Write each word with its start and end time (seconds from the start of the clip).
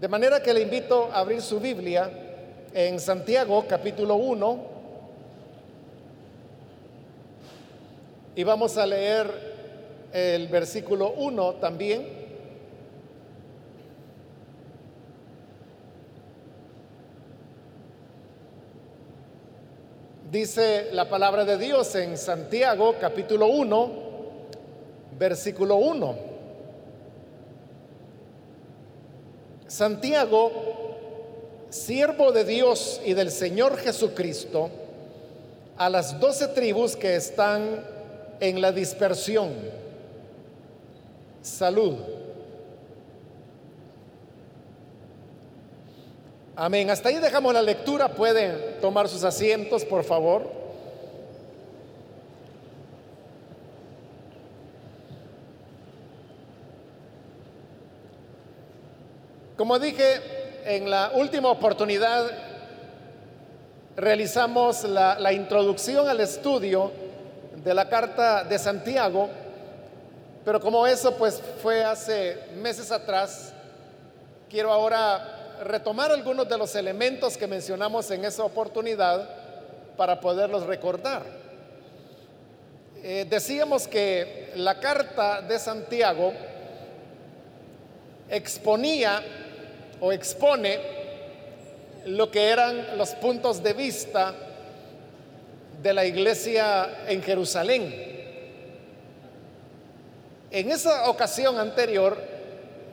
De 0.00 0.08
manera 0.08 0.42
que 0.42 0.52
le 0.52 0.60
invito 0.60 1.08
a 1.10 1.20
abrir 1.20 1.40
su 1.40 1.58
Biblia 1.58 2.10
en 2.74 3.00
Santiago 3.00 3.64
capítulo 3.66 4.16
1 4.16 4.58
y 8.34 8.44
vamos 8.44 8.76
a 8.76 8.84
leer 8.84 9.26
el 10.12 10.48
versículo 10.48 11.12
1 11.16 11.54
también. 11.54 12.06
Dice 20.30 20.90
la 20.92 21.08
palabra 21.08 21.46
de 21.46 21.56
Dios 21.56 21.94
en 21.94 22.18
Santiago 22.18 22.96
capítulo 23.00 23.46
1, 23.46 23.90
versículo 25.18 25.76
1. 25.76 26.35
Santiago, 29.76 30.50
siervo 31.68 32.32
de 32.32 32.46
Dios 32.46 32.98
y 33.04 33.12
del 33.12 33.30
Señor 33.30 33.76
Jesucristo, 33.76 34.70
a 35.76 35.90
las 35.90 36.18
doce 36.18 36.48
tribus 36.48 36.96
que 36.96 37.14
están 37.14 37.84
en 38.40 38.62
la 38.62 38.72
dispersión. 38.72 39.52
Salud. 41.42 41.96
Amén. 46.56 46.88
Hasta 46.88 47.10
ahí 47.10 47.16
dejamos 47.16 47.52
la 47.52 47.60
lectura. 47.60 48.08
Pueden 48.08 48.80
tomar 48.80 49.10
sus 49.10 49.24
asientos, 49.24 49.84
por 49.84 50.04
favor. 50.04 50.65
Como 59.56 59.78
dije, 59.78 60.20
en 60.66 60.90
la 60.90 61.12
última 61.14 61.48
oportunidad 61.48 62.30
realizamos 63.96 64.84
la, 64.84 65.32
introducción 65.32 66.06
al 66.06 66.20
estudio 66.20 66.92
de 67.64 67.72
la 67.72 67.88
carta 67.88 68.44
de 68.44 68.58
Santiago, 68.58 69.30
pero 70.44 70.60
como 70.60 70.86
eso 70.86 71.16
pues 71.16 71.40
fue 71.62 71.82
hace 71.82 72.36
meses 72.56 72.92
atrás, 72.92 73.54
quiero 74.50 74.70
ahora 74.70 75.56
retomar 75.64 76.12
algunos 76.12 76.46
de 76.46 76.58
los 76.58 76.74
elementos 76.76 77.38
que 77.38 77.46
mencionamos 77.46 78.10
en 78.10 78.26
esa 78.26 78.44
oportunidad 78.44 79.26
para 79.96 80.20
poderlos 80.20 80.66
recordar. 80.66 81.22
Eh, 83.02 83.26
decíamos 83.26 83.88
que 83.88 84.52
la 84.56 84.78
carta 84.78 85.40
de 85.40 85.58
Santiago 85.58 86.34
exponía 88.28 89.22
o 90.00 90.12
expone 90.12 90.78
lo 92.06 92.30
que 92.30 92.50
eran 92.50 92.96
los 92.96 93.10
puntos 93.10 93.62
de 93.62 93.72
vista 93.72 94.34
de 95.82 95.92
la 95.92 96.04
iglesia 96.04 97.04
en 97.08 97.22
Jerusalén. 97.22 98.16
En 100.50 100.70
esa 100.70 101.08
ocasión 101.10 101.58
anterior, 101.58 102.16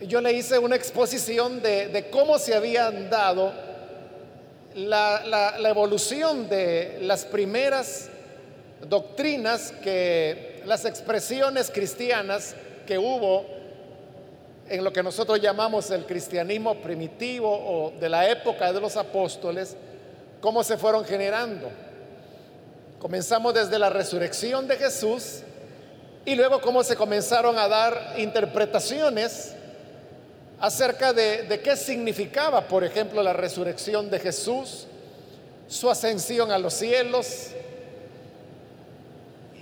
yo 0.02 0.20
le 0.22 0.34
hice 0.34 0.58
una 0.58 0.76
exposición 0.76 1.62
de, 1.62 2.08
cómo 2.12 2.40
se 2.40 2.56
habían 2.56 3.10
dado 3.10 3.54
la, 4.76 5.23
la, 5.26 5.60
la, 5.60 5.70
evolución 5.70 6.50
de 6.50 6.98
las 7.02 7.26
primeras 7.26 8.10
doctrinas 8.88 9.72
que 9.84 10.62
las 10.66 10.86
expresiones 10.86 11.70
cristianas 11.70 12.56
que 12.88 12.98
hubo 12.98 13.45
en 14.69 14.83
lo 14.83 14.94
que 14.94 15.03
nosotros 15.03 15.42
llamamos 15.42 15.92
el 15.92 16.06
cristianismo 16.06 16.75
primitivo 16.75 17.50
o 17.50 17.92
de 17.92 18.09
la 18.09 18.30
época 18.30 18.72
de 18.72 18.80
los 18.80 18.95
apóstoles, 18.95 19.75
cómo 20.39 20.64
se 20.64 20.78
fueron 20.78 21.05
generando. 21.05 21.70
Comenzamos 23.00 23.53
desde 23.53 23.78
la 23.78 23.89
resurrección 23.89 24.67
de 24.67 24.77
Jesús 24.77 25.42
y 26.26 26.36
luego 26.36 26.61
cómo 26.61 26.83
se 26.83 26.95
comenzaron 26.95 27.58
a 27.58 27.67
dar 27.67 28.15
interpretaciones 28.17 29.54
acerca 30.60 31.11
de, 31.11 31.59
qué 31.61 31.76
significaba, 31.76 32.67
por 32.67 32.86
ejemplo, 32.86 33.21
la 33.21 33.33
resurrección 33.33 34.09
de 34.09 34.20
Jesús, 34.20 34.88
su 35.67 35.89
ascensión 35.89 36.52
a 36.52 36.58
los 36.58 36.73
cielos. 36.73 37.49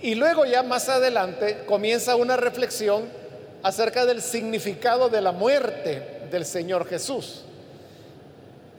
Y 0.00 0.14
luego 0.14 0.44
ya 0.44 0.62
más 0.62 0.88
adelante 0.88 1.64
comienza 1.66 2.14
una 2.14 2.36
reflexión 2.36 3.21
acerca 3.62 4.04
del 4.06 4.20
significado 4.20 5.08
de 5.08 5.20
la 5.20 5.32
muerte 5.32 6.26
del 6.30 6.44
Señor 6.44 6.86
Jesús. 6.86 7.42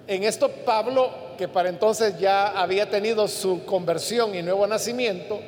En 0.07 0.23
esto 0.23 0.49
Pablo, 0.49 1.11
que 1.37 1.47
para 1.47 1.69
entonces 1.69 2.19
ya 2.19 2.47
había 2.47 2.89
tenido 2.89 3.27
su 3.27 3.65
conversión 3.65 4.35
y 4.35 4.41
nuevo 4.41 4.67
nacimiento, 4.67 5.39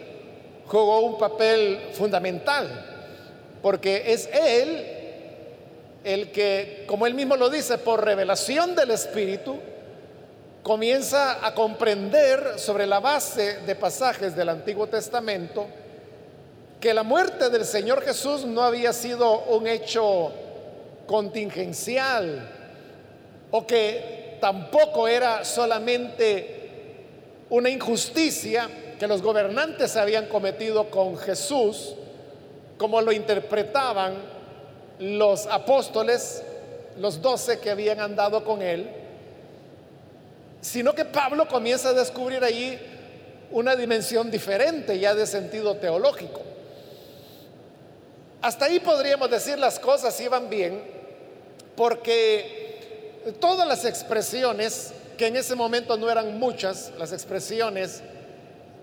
jugó 0.65 1.01
un 1.01 1.17
papel 1.17 1.89
fundamental, 1.93 2.67
porque 3.61 4.13
es 4.13 4.29
él 4.33 4.85
el 6.03 6.31
que, 6.31 6.85
como 6.87 7.07
él 7.07 7.15
mismo 7.15 7.35
lo 7.35 7.49
dice, 7.49 7.77
por 7.79 8.05
revelación 8.05 8.75
del 8.75 8.91
Espíritu, 8.91 9.57
comienza 10.63 11.45
a 11.45 11.53
comprender 11.53 12.57
sobre 12.57 12.87
la 12.87 12.99
base 12.99 13.59
de 13.65 13.75
pasajes 13.75 14.35
del 14.35 14.49
Antiguo 14.49 14.87
Testamento, 14.87 15.67
que 16.85 16.93
la 16.93 17.01
muerte 17.01 17.49
del 17.49 17.65
Señor 17.65 18.03
Jesús 18.03 18.45
no 18.45 18.61
había 18.61 18.93
sido 18.93 19.39
un 19.45 19.65
hecho 19.65 20.31
contingencial 21.07 22.47
o 23.49 23.65
que 23.65 24.37
tampoco 24.39 25.07
era 25.07 25.43
solamente 25.43 26.85
una 27.49 27.71
injusticia 27.71 28.69
que 28.99 29.07
los 29.07 29.23
gobernantes 29.23 29.95
habían 29.95 30.27
cometido 30.27 30.91
con 30.91 31.17
Jesús, 31.17 31.95
como 32.77 33.01
lo 33.01 33.11
interpretaban 33.11 34.17
los 34.99 35.47
apóstoles, 35.47 36.43
los 36.99 37.19
doce 37.19 37.57
que 37.57 37.71
habían 37.71 37.99
andado 37.99 38.43
con 38.43 38.61
él, 38.61 38.87
sino 40.61 40.93
que 40.93 41.05
Pablo 41.05 41.47
comienza 41.47 41.89
a 41.89 41.93
descubrir 41.93 42.43
allí 42.43 42.77
una 43.49 43.75
dimensión 43.75 44.29
diferente 44.29 44.99
ya 44.99 45.15
de 45.15 45.25
sentido 45.25 45.77
teológico. 45.77 46.53
Hasta 48.45 48.65
ahí 48.65 48.79
podríamos 48.79 49.31
decir 49.31 49.57
las 49.57 49.79
cosas 49.79 50.21
iban 50.21 50.51
bien, 50.51 50.79
porque 51.75 53.33
todas 53.39 53.67
las 53.67 53.85
expresiones, 53.85 54.93
que 55.17 55.25
en 55.25 55.35
ese 55.35 55.55
momento 55.55 55.97
no 55.97 56.11
eran 56.11 56.37
muchas, 56.37 56.91
las 56.99 57.11
expresiones 57.11 58.03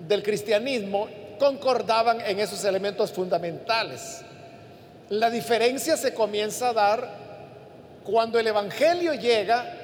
del 0.01 0.25
cristianismo, 0.25 1.09
concordaban 1.39 2.21
en 2.23 2.41
esos 2.41 2.65
elementos 2.65 3.13
fundamentales. 3.13 4.23
La 5.11 5.31
diferencia 5.31 5.97
se 5.97 6.13
comienza 6.13 6.71
a 6.71 6.73
dar 6.73 7.09
cuando 8.03 8.41
el 8.41 8.49
Evangelio 8.49 9.15
llega 9.15 9.77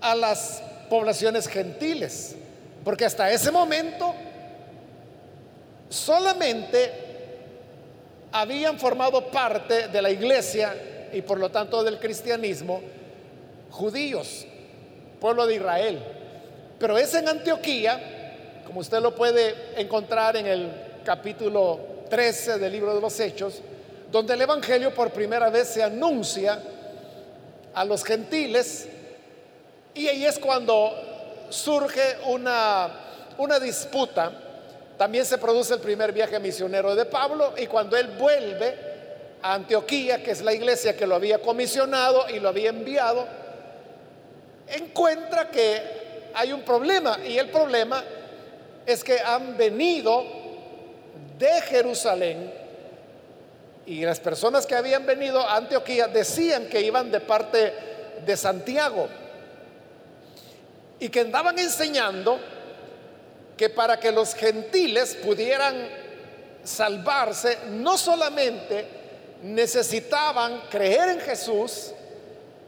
a 0.00 0.16
las 0.16 0.64
poblaciones 0.90 1.46
gentiles, 1.46 2.34
porque 2.84 3.04
hasta 3.04 3.30
ese 3.30 3.52
momento 3.52 4.16
solamente 5.88 7.03
habían 8.34 8.80
formado 8.80 9.30
parte 9.30 9.86
de 9.86 10.02
la 10.02 10.10
iglesia 10.10 10.74
y 11.12 11.22
por 11.22 11.38
lo 11.38 11.52
tanto 11.52 11.84
del 11.84 12.00
cristianismo 12.00 12.80
judíos, 13.70 14.44
pueblo 15.20 15.46
de 15.46 15.54
Israel. 15.54 16.02
Pero 16.80 16.98
es 16.98 17.14
en 17.14 17.28
Antioquía, 17.28 18.60
como 18.66 18.80
usted 18.80 19.00
lo 19.00 19.14
puede 19.14 19.54
encontrar 19.80 20.36
en 20.36 20.46
el 20.46 20.72
capítulo 21.04 21.78
13 22.10 22.58
del 22.58 22.72
libro 22.72 22.92
de 22.92 23.00
los 23.00 23.20
Hechos, 23.20 23.60
donde 24.10 24.34
el 24.34 24.42
Evangelio 24.42 24.92
por 24.92 25.12
primera 25.12 25.48
vez 25.48 25.68
se 25.68 25.84
anuncia 25.84 26.60
a 27.72 27.84
los 27.84 28.02
gentiles 28.02 28.88
y 29.94 30.08
ahí 30.08 30.24
es 30.24 30.40
cuando 30.40 30.92
surge 31.50 32.16
una, 32.26 32.90
una 33.38 33.60
disputa 33.60 34.43
también 34.96 35.24
se 35.24 35.38
produce 35.38 35.74
el 35.74 35.80
primer 35.80 36.12
viaje 36.12 36.38
misionero 36.38 36.94
de 36.94 37.04
Pablo 37.04 37.54
y 37.56 37.66
cuando 37.66 37.96
él 37.96 38.08
vuelve 38.18 38.76
a 39.42 39.54
Antioquía, 39.54 40.22
que 40.22 40.30
es 40.30 40.40
la 40.40 40.52
iglesia 40.52 40.96
que 40.96 41.06
lo 41.06 41.16
había 41.16 41.40
comisionado 41.40 42.28
y 42.30 42.38
lo 42.38 42.48
había 42.48 42.70
enviado, 42.70 43.26
encuentra 44.68 45.50
que 45.50 46.30
hay 46.34 46.52
un 46.52 46.62
problema 46.62 47.18
y 47.26 47.38
el 47.38 47.50
problema 47.50 48.02
es 48.86 49.02
que 49.02 49.18
han 49.20 49.56
venido 49.56 50.24
de 51.38 51.60
Jerusalén 51.62 52.52
y 53.86 54.04
las 54.04 54.20
personas 54.20 54.66
que 54.66 54.74
habían 54.74 55.04
venido 55.04 55.40
a 55.40 55.56
Antioquía 55.56 56.06
decían 56.06 56.68
que 56.68 56.80
iban 56.80 57.10
de 57.10 57.20
parte 57.20 57.72
de 58.24 58.36
Santiago 58.36 59.08
y 60.98 61.08
que 61.08 61.20
andaban 61.20 61.58
enseñando 61.58 62.38
que 63.56 63.68
para 63.68 63.98
que 63.98 64.10
los 64.10 64.34
gentiles 64.34 65.16
pudieran 65.24 65.88
salvarse, 66.62 67.58
no 67.70 67.96
solamente 67.96 68.86
necesitaban 69.42 70.62
creer 70.70 71.10
en 71.10 71.20
Jesús, 71.20 71.92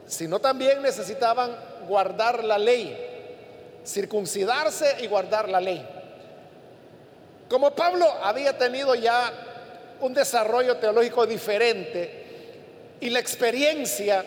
sino 0.05 0.39
también 0.39 0.81
necesitaban 0.81 1.55
guardar 1.87 2.43
la 2.43 2.57
ley, 2.57 2.95
circuncidarse 3.85 4.97
y 4.99 5.07
guardar 5.07 5.49
la 5.49 5.59
ley. 5.59 5.85
Como 7.49 7.71
Pablo 7.71 8.05
había 8.21 8.57
tenido 8.57 8.93
ya 8.95 9.31
un 10.01 10.13
desarrollo 10.13 10.77
teológico 10.77 11.25
diferente 11.25 12.25
y 12.99 13.09
la 13.09 13.19
experiencia 13.19 14.23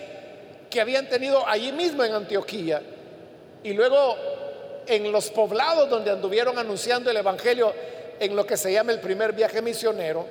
que 0.69 0.81
habían 0.81 1.09
tenido 1.09 1.47
allí 1.47 1.73
mismo 1.73 2.05
en 2.05 2.15
Antioquía 2.15 2.83
y 3.63 3.73
luego 3.73 4.17
en 4.87 5.11
los 5.13 5.31
poblados 5.31 5.89
donde 5.89 6.11
anduvieron 6.11 6.59
anunciando 6.59 7.11
el 7.11 7.17
Evangelio 7.17 7.73
en 8.19 8.37
lo 8.37 8.47
que 8.47 8.57
se 8.57 8.73
llama 8.73 8.93
el 8.93 9.01
primer 9.01 9.33
viaje 9.33 9.63
misionero, 9.63 10.27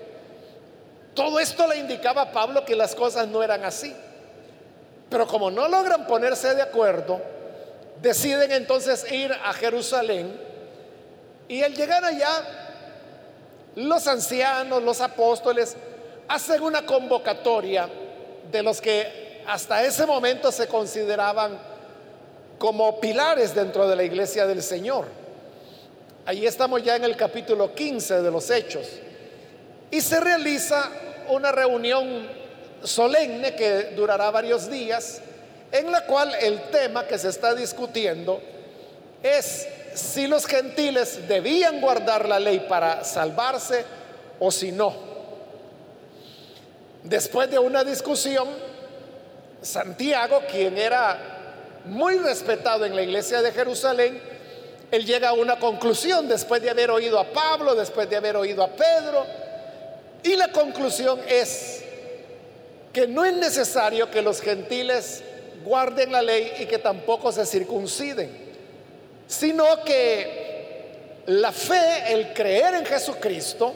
todo 1.13 1.40
esto 1.40 1.68
le 1.68 1.78
indicaba 1.78 2.24
a 2.24 2.31
Pablo 2.31 2.63
que 2.63 2.75
las 2.75 2.96
cosas 2.96 3.28
no 3.28 3.44
eran 3.44 3.63
así. 3.66 3.94
Pero 5.10 5.28
como 5.28 5.50
no 5.50 5.68
logran 5.68 6.06
ponerse 6.06 6.54
de 6.54 6.62
acuerdo, 6.62 7.19
deciden 8.01 8.51
entonces 8.51 9.12
ir 9.12 9.31
a 9.34 9.51
Jerusalén 9.54 10.40
y 11.48 11.63
al 11.63 11.74
llegar 11.74 12.06
allá, 12.06 12.30
los 13.75 14.07
ancianos, 14.07 14.84
los 14.84 15.01
apóstoles, 15.01 15.75
hacen 16.28 16.62
una 16.62 16.86
convocatoria 16.86 17.90
de 18.51 18.63
los 18.63 18.80
que 18.80 19.42
hasta 19.48 19.84
ese 19.84 20.06
momento 20.06 20.51
se 20.51 20.68
consideraban 20.68 21.60
como 22.60 23.00
pilares 23.00 23.56
dentro 23.56 23.88
de 23.88 23.96
la 23.96 24.04
iglesia 24.04 24.46
del 24.46 24.62
Señor. 24.62 25.06
Ahí 26.26 26.46
estamos 26.46 26.84
ya 26.84 26.98
en 26.98 27.06
el 27.06 27.16
capítulo 27.16 27.74
15 27.74 28.22
de 28.22 28.30
los 28.30 28.52
Hechos. 28.52 28.88
Y 29.90 30.02
se 30.02 30.20
realiza 30.20 30.92
una 31.30 31.52
reunión 31.52 32.28
solemne 32.84 33.56
que 33.56 33.94
durará 33.96 34.30
varios 34.30 34.70
días, 34.70 35.22
en 35.72 35.92
la 35.92 36.06
cual 36.06 36.36
el 36.42 36.62
tema 36.70 37.08
que 37.08 37.18
se 37.18 37.30
está 37.30 37.56
discutiendo 37.56 38.42
es 39.24 39.68
si 39.96 40.28
los 40.28 40.46
gentiles 40.46 41.28
debían 41.28 41.82
guardar 41.82 42.28
la 42.28 42.40
ley 42.40 42.66
para 42.70 43.04
salvarse 43.04 43.86
o 44.40 44.52
si 44.52 44.72
no. 44.72 44.94
Después 47.04 47.50
de 47.50 47.58
una 47.58 47.84
discusión, 47.84 48.48
Santiago, 49.62 50.42
quien 50.52 50.78
era 50.78 51.38
muy 51.89 52.18
respetado 52.18 52.86
en 52.86 52.95
la 52.95 53.01
iglesia 53.01 53.41
de 53.41 53.51
Jerusalén, 53.51 54.21
él 54.91 55.06
llega 55.06 55.30
a 55.30 55.33
una 55.33 55.59
conclusión 55.59 56.27
después 56.27 56.62
de 56.62 56.69
haber 56.69 56.89
oído 56.89 57.19
a 57.19 57.25
Pablo, 57.25 57.75
después 57.75 58.09
de 58.09 58.15
haber 58.15 58.36
oído 58.36 58.63
a 58.63 58.69
Pedro, 58.69 59.25
y 60.24 60.36
la 60.36 60.50
conclusión 60.50 61.19
es 61.27 61.83
que 62.91 63.07
no 63.07 63.24
es 63.24 63.33
necesario 63.33 64.09
que 64.09 64.21
los 64.21 64.41
gentiles 64.41 65.24
guarden 65.63 66.12
la 66.12 66.21
ley 66.21 66.51
y 66.59 66.65
que 66.65 66.80
tampoco 66.80 67.31
se 67.31 67.45
circunciden, 67.45 68.30
sino 69.27 69.83
que 69.83 71.21
la 71.27 71.51
fe, 71.51 72.12
el 72.12 72.33
creer 72.33 72.75
en 72.75 72.86
Jesucristo, 72.86 73.74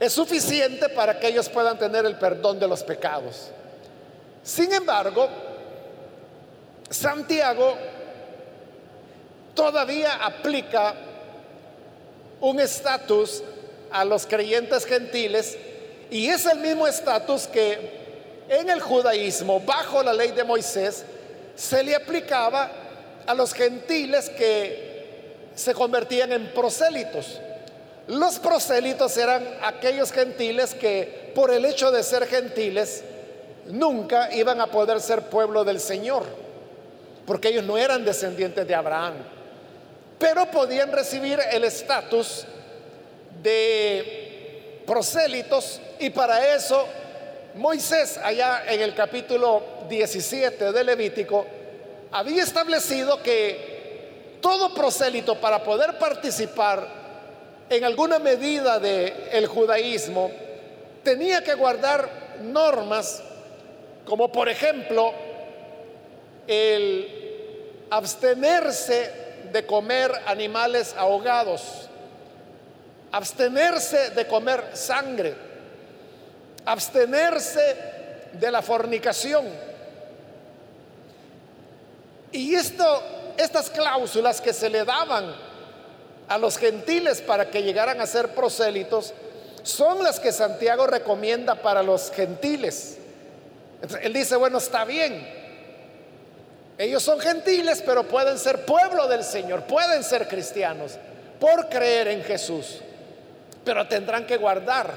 es 0.00 0.12
suficiente 0.12 0.88
para 0.88 1.18
que 1.20 1.28
ellos 1.28 1.48
puedan 1.48 1.78
tener 1.78 2.06
el 2.06 2.16
perdón 2.16 2.58
de 2.58 2.66
los 2.66 2.82
pecados. 2.82 3.50
Sin 4.42 4.72
embargo, 4.72 5.28
Santiago 6.92 7.76
todavía 9.54 10.14
aplica 10.24 10.94
un 12.40 12.60
estatus 12.60 13.42
a 13.90 14.04
los 14.04 14.26
creyentes 14.26 14.84
gentiles 14.84 15.56
y 16.10 16.28
es 16.28 16.46
el 16.46 16.58
mismo 16.58 16.86
estatus 16.86 17.46
que 17.46 18.02
en 18.48 18.68
el 18.68 18.80
judaísmo, 18.80 19.60
bajo 19.60 20.02
la 20.02 20.12
ley 20.12 20.32
de 20.32 20.44
Moisés, 20.44 21.04
se 21.54 21.82
le 21.82 21.94
aplicaba 21.94 22.70
a 23.26 23.34
los 23.34 23.54
gentiles 23.54 24.28
que 24.30 24.92
se 25.54 25.74
convertían 25.74 26.32
en 26.32 26.52
prosélitos. 26.52 27.40
Los 28.08 28.38
prosélitos 28.38 29.16
eran 29.16 29.46
aquellos 29.62 30.12
gentiles 30.12 30.74
que 30.74 31.32
por 31.34 31.50
el 31.50 31.64
hecho 31.64 31.90
de 31.90 32.02
ser 32.02 32.26
gentiles 32.26 33.04
nunca 33.66 34.34
iban 34.34 34.60
a 34.60 34.66
poder 34.66 35.00
ser 35.00 35.22
pueblo 35.22 35.64
del 35.64 35.80
Señor, 35.80 36.24
porque 37.26 37.48
ellos 37.48 37.64
no 37.64 37.78
eran 37.78 38.04
descendientes 38.04 38.66
de 38.66 38.74
Abraham, 38.74 39.14
pero 40.18 40.46
podían 40.50 40.92
recibir 40.92 41.38
el 41.50 41.64
estatus 41.64 42.44
de 43.42 44.82
prosélitos 44.86 45.80
y 45.98 46.10
para 46.10 46.54
eso 46.54 46.86
Moisés 47.54 48.18
allá 48.22 48.64
en 48.66 48.80
el 48.80 48.94
capítulo 48.94 49.62
17 49.88 50.72
de 50.72 50.84
Levítico 50.84 51.46
había 52.10 52.42
establecido 52.42 53.22
que 53.22 54.38
todo 54.40 54.74
prosélito 54.74 55.40
para 55.40 55.62
poder 55.62 55.98
participar 55.98 56.86
en 57.68 57.84
alguna 57.84 58.18
medida 58.18 58.78
del 58.78 59.12
el 59.32 59.46
judaísmo 59.46 60.30
tenía 61.02 61.42
que 61.42 61.54
guardar 61.54 62.08
normas 62.42 63.22
como 64.06 64.30
por 64.30 64.48
ejemplo 64.48 65.12
el 66.46 67.86
abstenerse 67.90 69.12
de 69.52 69.66
comer 69.66 70.10
animales 70.26 70.94
ahogados, 70.96 71.88
abstenerse 73.10 74.10
de 74.10 74.26
comer 74.26 74.64
sangre, 74.72 75.34
abstenerse 76.64 77.76
de 78.32 78.50
la 78.50 78.62
fornicación. 78.62 79.46
Y 82.32 82.54
esto, 82.54 83.02
estas 83.36 83.68
cláusulas 83.68 84.40
que 84.40 84.54
se 84.54 84.70
le 84.70 84.84
daban 84.84 85.34
a 86.28 86.38
los 86.38 86.56
gentiles 86.56 87.20
para 87.20 87.50
que 87.50 87.62
llegaran 87.62 88.00
a 88.00 88.06
ser 88.06 88.34
prosélitos, 88.34 89.12
son 89.62 90.02
las 90.02 90.18
que 90.18 90.32
Santiago 90.32 90.86
recomienda 90.86 91.56
para 91.56 91.82
los 91.82 92.10
gentiles. 92.10 92.96
él 94.00 94.12
dice, 94.14 94.36
bueno, 94.36 94.58
está 94.58 94.84
bien. 94.84 95.41
Ellos 96.78 97.02
son 97.02 97.20
gentiles, 97.20 97.82
pero 97.84 98.08
pueden 98.08 98.38
ser 98.38 98.64
pueblo 98.64 99.06
del 99.08 99.24
Señor, 99.24 99.64
pueden 99.64 100.02
ser 100.02 100.26
cristianos 100.26 100.98
por 101.38 101.68
creer 101.68 102.08
en 102.08 102.24
Jesús, 102.24 102.78
pero 103.64 103.86
tendrán 103.86 104.26
que 104.26 104.36
guardar 104.36 104.92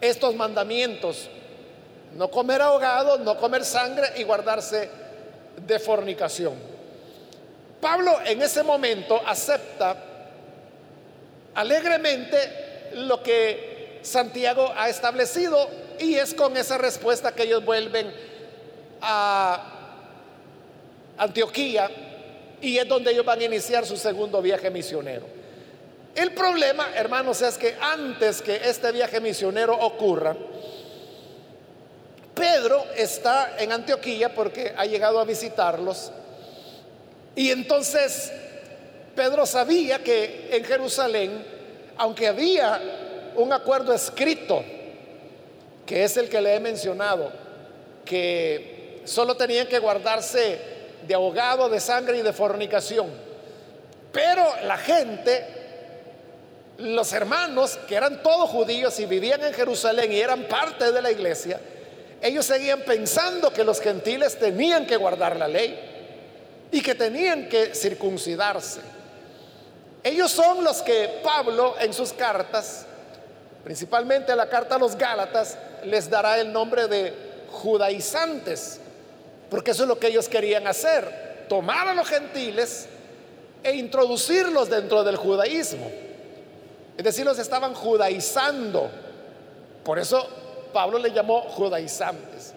estos 0.00 0.34
mandamientos, 0.34 1.28
no 2.14 2.30
comer 2.30 2.62
ahogado, 2.62 3.18
no 3.18 3.36
comer 3.36 3.64
sangre 3.64 4.08
y 4.16 4.22
guardarse 4.22 4.88
de 5.66 5.78
fornicación. 5.78 6.54
Pablo 7.80 8.18
en 8.24 8.42
ese 8.42 8.62
momento 8.62 9.20
acepta 9.26 9.96
alegremente 11.54 12.90
lo 12.94 13.22
que 13.22 14.00
Santiago 14.02 14.72
ha 14.76 14.88
establecido 14.88 15.68
y 15.98 16.14
es 16.14 16.34
con 16.34 16.56
esa 16.56 16.78
respuesta 16.78 17.32
que 17.32 17.44
ellos 17.44 17.64
vuelven 17.64 18.12
a 19.00 19.77
Antioquía 21.18 21.90
y 22.60 22.78
es 22.78 22.88
donde 22.88 23.12
ellos 23.12 23.24
van 23.24 23.40
a 23.40 23.44
iniciar 23.44 23.86
su 23.86 23.96
segundo 23.96 24.40
viaje 24.42 24.70
misionero. 24.70 25.26
El 26.14 26.32
problema, 26.32 26.88
hermanos, 26.96 27.42
es 27.42 27.56
que 27.56 27.76
antes 27.80 28.42
que 28.42 28.56
este 28.56 28.90
viaje 28.90 29.20
misionero 29.20 29.74
ocurra, 29.78 30.36
Pedro 32.34 32.86
está 32.96 33.56
en 33.58 33.72
Antioquía 33.72 34.34
porque 34.34 34.72
ha 34.76 34.84
llegado 34.84 35.18
a 35.20 35.24
visitarlos. 35.24 36.10
Y 37.36 37.50
entonces 37.50 38.32
Pedro 39.14 39.46
sabía 39.46 40.02
que 40.02 40.48
en 40.52 40.64
Jerusalén, 40.64 41.44
aunque 41.96 42.28
había 42.28 42.80
un 43.36 43.52
acuerdo 43.52 43.92
escrito, 43.92 44.64
que 45.86 46.04
es 46.04 46.16
el 46.16 46.28
que 46.28 46.40
le 46.40 46.54
he 46.54 46.60
mencionado, 46.60 47.30
que 48.04 49.02
solo 49.04 49.36
tenían 49.36 49.66
que 49.66 49.78
guardarse 49.78 50.77
de 51.08 51.14
ahogado, 51.14 51.68
de 51.68 51.80
sangre 51.80 52.18
y 52.18 52.22
de 52.22 52.32
fornicación. 52.32 53.08
Pero 54.12 54.44
la 54.64 54.76
gente, 54.76 55.44
los 56.78 57.12
hermanos, 57.12 57.78
que 57.88 57.96
eran 57.96 58.22
todos 58.22 58.50
judíos 58.50 59.00
y 59.00 59.06
vivían 59.06 59.42
en 59.42 59.54
Jerusalén 59.54 60.12
y 60.12 60.20
eran 60.20 60.44
parte 60.44 60.92
de 60.92 61.02
la 61.02 61.10
iglesia, 61.10 61.58
ellos 62.20 62.44
seguían 62.44 62.82
pensando 62.82 63.52
que 63.52 63.64
los 63.64 63.80
gentiles 63.80 64.38
tenían 64.38 64.86
que 64.86 64.96
guardar 64.96 65.36
la 65.36 65.48
ley 65.48 66.68
y 66.70 66.82
que 66.82 66.94
tenían 66.94 67.48
que 67.48 67.74
circuncidarse. 67.74 68.80
Ellos 70.02 70.30
son 70.30 70.62
los 70.62 70.82
que 70.82 71.20
Pablo 71.24 71.76
en 71.80 71.92
sus 71.94 72.12
cartas, 72.12 72.84
principalmente 73.64 74.36
la 74.36 74.48
carta 74.48 74.74
a 74.74 74.78
los 74.78 74.96
Gálatas, 74.96 75.56
les 75.84 76.10
dará 76.10 76.38
el 76.38 76.52
nombre 76.52 76.86
de 76.86 77.14
judaizantes, 77.50 78.80
porque 79.50 79.70
eso 79.70 79.84
es 79.84 79.88
lo 79.88 79.98
que 79.98 80.08
ellos 80.08 80.28
querían 80.28 80.66
hacer, 80.66 81.46
tomar 81.48 81.88
a 81.88 81.94
los 81.94 82.08
gentiles 82.08 82.86
e 83.62 83.74
introducirlos 83.74 84.68
dentro 84.68 85.04
del 85.04 85.16
judaísmo. 85.16 85.90
Es 86.96 87.04
decir, 87.04 87.24
los 87.24 87.38
estaban 87.38 87.74
judaizando. 87.74 88.90
Por 89.84 89.98
eso 89.98 90.26
Pablo 90.72 90.98
le 90.98 91.12
llamó 91.12 91.42
judaizantes. 91.42 92.54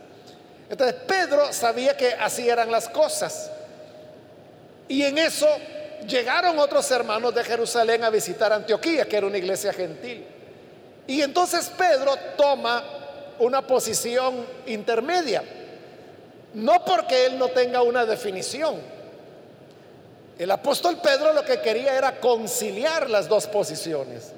Entonces 0.69 0.95
Pedro 1.07 1.51
sabía 1.53 1.95
que 1.95 2.13
así 2.13 2.50
eran 2.50 2.71
las 2.71 2.89
cosas. 2.89 3.51
Y 4.88 5.03
en 5.03 5.17
eso 5.17 5.48
llegaron 6.07 6.57
otros 6.60 6.89
hermanos 6.91 7.33
de 7.36 7.43
Jerusalén 7.43 8.03
a 8.03 8.10
visitar 8.10 8.51
Antioquía, 8.51 9.05
que 9.05 9.17
era 9.17 9.27
una 9.27 9.38
iglesia 9.38 9.71
gentil. 9.74 10.25
Y 11.07 11.21
entonces 11.21 11.71
Pedro 11.77 12.15
toma 12.38 12.83
una 13.39 13.65
posición 13.65 14.45
intermedia. 14.67 15.43
No 16.53 16.84
porque 16.84 17.25
él 17.25 17.38
no 17.38 17.50
tenga 17.50 17.81
una 17.81 18.05
definición. 18.05 18.75
El 20.38 20.51
apóstol 20.51 20.98
Pedro 21.01 21.34
lo 21.34 21.46
que 21.46 21.62
quería 21.62 21.96
era 21.96 22.20
conciliar 22.20 23.10
las 23.10 23.27
dos 23.27 23.48
posiciones. 23.48 24.31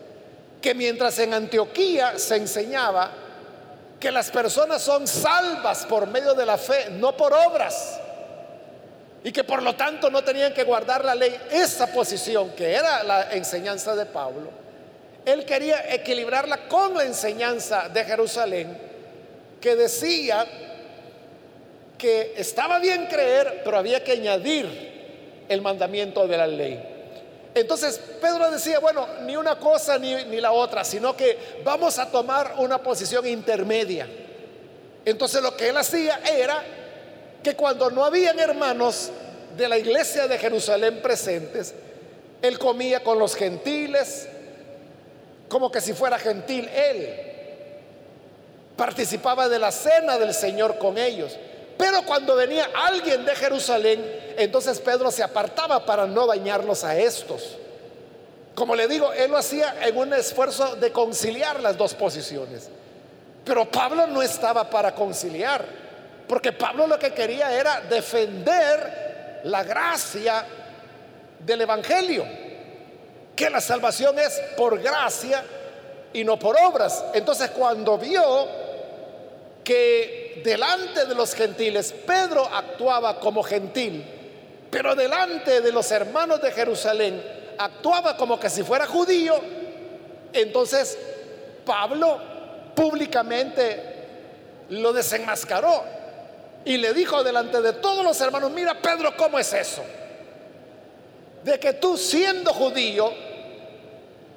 Que 0.61 0.73
mientras 0.73 1.17
en 1.19 1.33
Antioquía 1.33 2.17
se 2.19 2.35
enseñaba 2.35 3.11
que 3.99 4.11
las 4.11 4.29
personas 4.29 4.81
son 4.81 5.07
salvas 5.07 5.85
por 5.85 6.07
medio 6.07 6.33
de 6.33 6.45
la 6.45 6.57
fe, 6.57 6.89
no 6.91 7.15
por 7.15 7.33
obras, 7.33 7.99
y 9.23 9.31
que 9.31 9.45
por 9.45 9.63
lo 9.63 9.75
tanto 9.75 10.09
no 10.09 10.21
tenían 10.23 10.53
que 10.53 10.63
guardar 10.63 11.05
la 11.05 11.15
ley, 11.15 11.33
esa 11.49 11.87
posición 11.87 12.49
que 12.51 12.73
era 12.73 13.01
la 13.03 13.31
enseñanza 13.31 13.95
de 13.95 14.05
Pablo, 14.05 14.49
él 15.25 15.45
quería 15.45 15.93
equilibrarla 15.93 16.67
con 16.67 16.95
la 16.95 17.05
enseñanza 17.05 17.87
de 17.87 18.03
Jerusalén, 18.03 18.77
que 19.61 19.77
decía 19.77 20.45
que 22.03 22.33
estaba 22.35 22.79
bien 22.79 23.05
creer, 23.05 23.61
pero 23.63 23.77
había 23.77 24.03
que 24.03 24.11
añadir 24.11 25.45
el 25.47 25.61
mandamiento 25.61 26.27
de 26.27 26.35
la 26.35 26.47
ley. 26.47 26.77
Entonces 27.55 27.97
Pedro 28.19 28.51
decía, 28.51 28.79
bueno, 28.79 29.07
ni 29.21 29.37
una 29.37 29.57
cosa 29.57 29.97
ni, 29.97 30.13
ni, 30.25 30.41
la 30.41 30.51
otra, 30.51 30.83
sino 30.83 31.15
que 31.15 31.37
vamos 31.63 31.97
a 31.99 32.11
tomar 32.11 32.55
una 32.57 32.83
posición 32.83 33.25
intermedia. 33.25 34.05
Entonces 35.05 35.41
lo 35.41 35.55
que 35.55 35.69
él 35.69 35.77
hacía 35.77 36.19
era 36.29 36.61
que 37.41 37.55
cuando 37.55 37.89
no 37.89 38.03
habían 38.03 38.37
hermanos 38.37 39.09
de 39.55 39.69
la 39.69 39.77
iglesia 39.77 40.27
de 40.27 40.37
Jerusalén 40.37 41.01
presentes, 41.01 41.73
él 42.41 42.59
comía 42.59 43.01
con 43.01 43.17
los 43.17 43.33
gentiles, 43.33 44.27
como 45.47 45.71
que 45.71 45.79
si 45.79 45.93
fuera 45.93 46.19
gentil 46.19 46.67
él. 46.67 47.31
Participaba 48.75 49.47
de 49.47 49.59
la 49.59 49.71
cena 49.71 50.17
del 50.17 50.33
Señor 50.33 50.77
con 50.77 50.97
ellos. 50.97 51.37
Pero 51.77 52.03
cuando 52.03 52.35
venía 52.35 52.69
alguien 52.75 53.25
de 53.25 53.35
Jerusalén, 53.35 54.33
entonces 54.37 54.79
Pedro 54.79 55.11
se 55.11 55.23
apartaba 55.23 55.85
para 55.85 56.05
no 56.05 56.27
dañarlos 56.27 56.83
a 56.83 56.97
estos. 56.97 57.57
Como 58.55 58.75
le 58.75 58.87
digo, 58.87 59.11
él 59.13 59.31
lo 59.31 59.37
hacía 59.37 59.75
en 59.81 59.97
un 59.97 60.13
esfuerzo 60.13 60.75
de 60.75 60.91
conciliar 60.91 61.59
las 61.61 61.75
dos 61.75 61.93
posiciones. 61.95 62.69
Pero 63.43 63.69
Pablo 63.69 64.07
no 64.07 64.21
estaba 64.21 64.69
para 64.69 64.93
conciliar, 64.93 65.65
porque 66.27 66.51
Pablo 66.51 66.87
lo 66.87 66.99
que 66.99 67.13
quería 67.13 67.53
era 67.53 67.81
defender 67.81 69.41
la 69.43 69.63
gracia 69.63 70.45
del 71.39 71.61
Evangelio, 71.61 72.25
que 73.35 73.49
la 73.49 73.59
salvación 73.59 74.17
es 74.19 74.39
por 74.55 74.79
gracia 74.79 75.43
y 76.13 76.23
no 76.23 76.37
por 76.37 76.55
obras. 76.63 77.03
Entonces 77.13 77.49
cuando 77.49 77.97
vio 77.97 78.62
que 79.63 80.41
delante 80.43 81.05
de 81.05 81.15
los 81.15 81.33
gentiles 81.33 81.93
Pedro 82.05 82.45
actuaba 82.45 83.19
como 83.19 83.43
gentil, 83.43 84.03
pero 84.69 84.95
delante 84.95 85.61
de 85.61 85.71
los 85.71 85.89
hermanos 85.91 86.41
de 86.41 86.51
Jerusalén 86.51 87.21
actuaba 87.57 88.17
como 88.17 88.39
que 88.39 88.49
si 88.49 88.63
fuera 88.63 88.85
judío, 88.85 89.39
entonces 90.33 90.97
Pablo 91.65 92.19
públicamente 92.75 93.93
lo 94.69 94.91
desenmascaró 94.91 95.83
y 96.65 96.77
le 96.77 96.93
dijo 96.93 97.23
delante 97.23 97.61
de 97.61 97.73
todos 97.73 98.03
los 98.03 98.19
hermanos, 98.21 98.51
mira 98.51 98.79
Pedro, 98.81 99.15
¿cómo 99.15 99.37
es 99.37 99.53
eso? 99.53 99.83
De 101.43 101.59
que 101.59 101.73
tú 101.73 101.97
siendo 101.97 102.53
judío, 102.53 103.11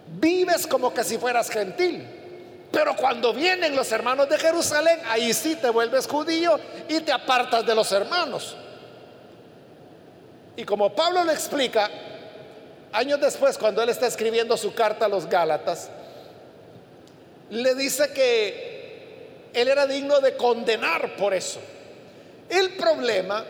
vives 0.08 0.66
como 0.66 0.92
que 0.92 1.04
si 1.04 1.18
fueras 1.18 1.50
gentil. 1.50 2.15
Pero 2.76 2.94
cuando 2.94 3.32
vienen 3.32 3.74
los 3.74 3.90
hermanos 3.90 4.28
de 4.28 4.36
Jerusalén, 4.36 5.00
ahí 5.08 5.32
sí 5.32 5.56
te 5.56 5.70
vuelves 5.70 6.06
judío 6.06 6.60
y 6.90 7.00
te 7.00 7.10
apartas 7.10 7.64
de 7.64 7.74
los 7.74 7.90
hermanos. 7.90 8.54
Y 10.58 10.64
como 10.64 10.94
Pablo 10.94 11.24
le 11.24 11.32
explica, 11.32 11.90
años 12.92 13.18
después, 13.18 13.56
cuando 13.56 13.82
él 13.82 13.88
está 13.88 14.06
escribiendo 14.06 14.58
su 14.58 14.74
carta 14.74 15.06
a 15.06 15.08
los 15.08 15.24
Gálatas, 15.24 15.88
le 17.48 17.74
dice 17.76 18.12
que 18.12 19.48
él 19.54 19.68
era 19.68 19.86
digno 19.86 20.20
de 20.20 20.36
condenar 20.36 21.16
por 21.16 21.32
eso. 21.32 21.60
El 22.46 22.76
problema 22.76 23.42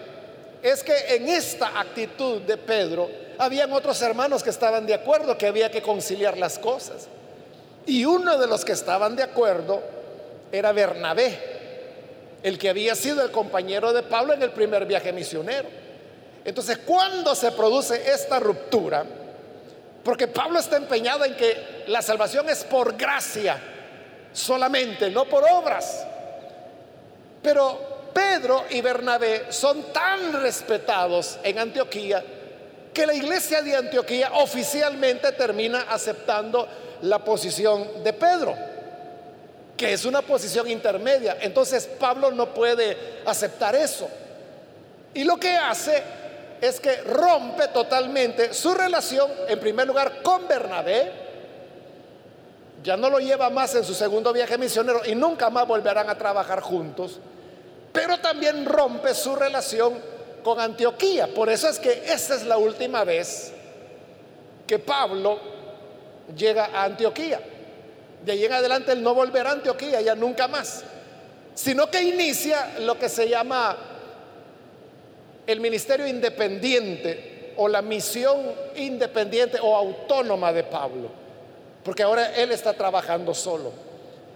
es 0.63 0.85
que 0.85 1.17
en 1.17 1.29
esta 1.29 1.81
actitud 1.81 2.43
de 2.43 2.59
Pedro, 2.59 3.11
habían 3.39 3.73
otros 3.73 4.01
hermanos 4.03 4.45
que 4.45 4.51
estaban 4.51 4.87
de 4.87 4.95
acuerdo 4.95 5.37
que 5.37 5.49
había 5.49 5.69
que 5.69 5.83
conciliar 5.83 6.39
las 6.39 6.61
cosas. 6.61 7.09
Y 7.87 8.05
uno 8.05 8.37
de 8.37 8.47
los 8.47 8.65
que 8.65 8.73
estaban 8.73 9.15
de 9.15 9.23
acuerdo 9.23 9.81
era 10.51 10.73
Bernabé, 10.73 11.39
el 12.43 12.59
que 12.59 12.69
había 12.69 12.95
sido 12.95 13.23
el 13.23 13.31
compañero 13.31 13.93
de 13.93 14.03
Pablo 14.03 14.35
en 14.35 14.43
el 14.43 14.51
primer 14.51 14.87
viaje 14.87 15.13
misionero. 15.13 15.69
Entonces, 16.45 16.79
cuando 16.79 17.35
se 17.35 17.53
produce 17.53 18.11
esta 18.11 18.39
ruptura, 18.39 19.05
porque 20.05 20.29
Pablo 20.29 20.59
está 20.59 20.77
empeñado 20.77 21.25
en 21.25 21.37
que 21.37 21.85
la 21.89 22.03
salvación 22.03 22.49
es 22.49 22.65
por 22.65 22.97
gracia 22.97 23.61
solamente, 24.33 25.11
no 25.11 25.25
por 25.25 25.45
obras. 25.45 26.07
Pero 27.43 28.11
Pedro 28.13 28.65
y 28.71 28.81
Bernabé 28.81 29.47
son 29.51 29.93
tan 29.93 30.33
respetados 30.43 31.39
en 31.43 31.59
Antioquía 31.59 32.23
que 32.95 33.07
la 33.07 33.15
iglesia 33.15 33.61
de 33.61 33.77
Antioquía 33.77 34.31
oficialmente 34.35 35.33
termina 35.33 35.83
aceptando 35.83 36.67
la 37.03 37.19
posición 37.19 38.03
de 38.03 38.13
Pedro, 38.13 38.55
que 39.77 39.93
es 39.93 40.05
una 40.05 40.23
posición 40.23 40.69
intermedia. 40.69 41.39
Entonces 41.41 41.87
Pablo 41.99 42.31
no 42.31 42.53
puede 42.55 42.97
aceptar 43.25 43.75
eso. 43.75 44.09
Y 45.15 45.25
lo 45.25 45.37
que 45.39 45.57
hace 45.57 46.03
es 46.61 46.81
que 46.81 46.97
rompe 47.03 47.69
totalmente 47.69 48.53
su 48.55 48.75
relación, 48.75 49.31
en 49.49 49.61
primer 49.61 49.87
lugar, 49.87 50.23
con 50.23 50.47
Bernabé. 50.49 51.27
Ya 52.83 52.97
no 52.97 53.11
lo 53.11 53.19
lleva 53.19 53.51
más 53.51 53.75
en 53.75 53.85
su 53.85 53.95
segundo 53.95 54.33
viaje 54.33 54.57
misionero 54.59 55.03
y 55.05 55.15
nunca 55.15 55.51
más 55.51 55.67
volverán 55.67 56.09
a 56.09 56.17
trabajar 56.17 56.61
juntos. 56.61 57.19
Pero 57.93 58.19
también 58.19 58.65
rompe 58.65 59.15
su 59.15 59.35
relación 59.35 59.95
con 60.45 60.61
Antioquía. 60.61 61.29
Por 61.35 61.49
eso 61.49 61.69
es 61.69 61.79
que 61.79 62.05
esta 62.07 62.35
es 62.35 62.45
la 62.45 62.59
última 62.59 63.05
vez 63.05 63.53
que 64.67 64.79
Pablo 64.79 65.56
llega 66.35 66.67
a 66.67 66.85
Antioquía. 66.85 67.41
De 68.25 68.33
ahí 68.33 68.45
en 68.45 68.53
adelante 68.53 68.93
él 68.93 69.03
no 69.03 69.15
volverá 69.15 69.51
a 69.51 69.53
Antioquía 69.53 70.01
ya 70.01 70.15
nunca 70.15 70.49
más, 70.49 70.85
sino 71.55 71.91
que 71.91 72.03
inicia 72.03 72.79
lo 72.81 72.99
que 72.99 73.09
se 73.09 73.29
llama 73.29 73.77
el 75.47 75.61
ministerio 75.61 76.07
independiente 76.07 77.55
o 77.57 77.69
la 77.69 77.83
misión 77.83 78.53
independiente 78.75 79.59
o 79.63 79.77
autónoma 79.77 80.53
de 80.53 80.65
Pablo, 80.65 81.09
porque 81.85 82.03
ahora 82.03 82.35
él 82.35 82.51
está 82.51 82.73
trabajando 82.73 83.33
solo. 83.33 83.73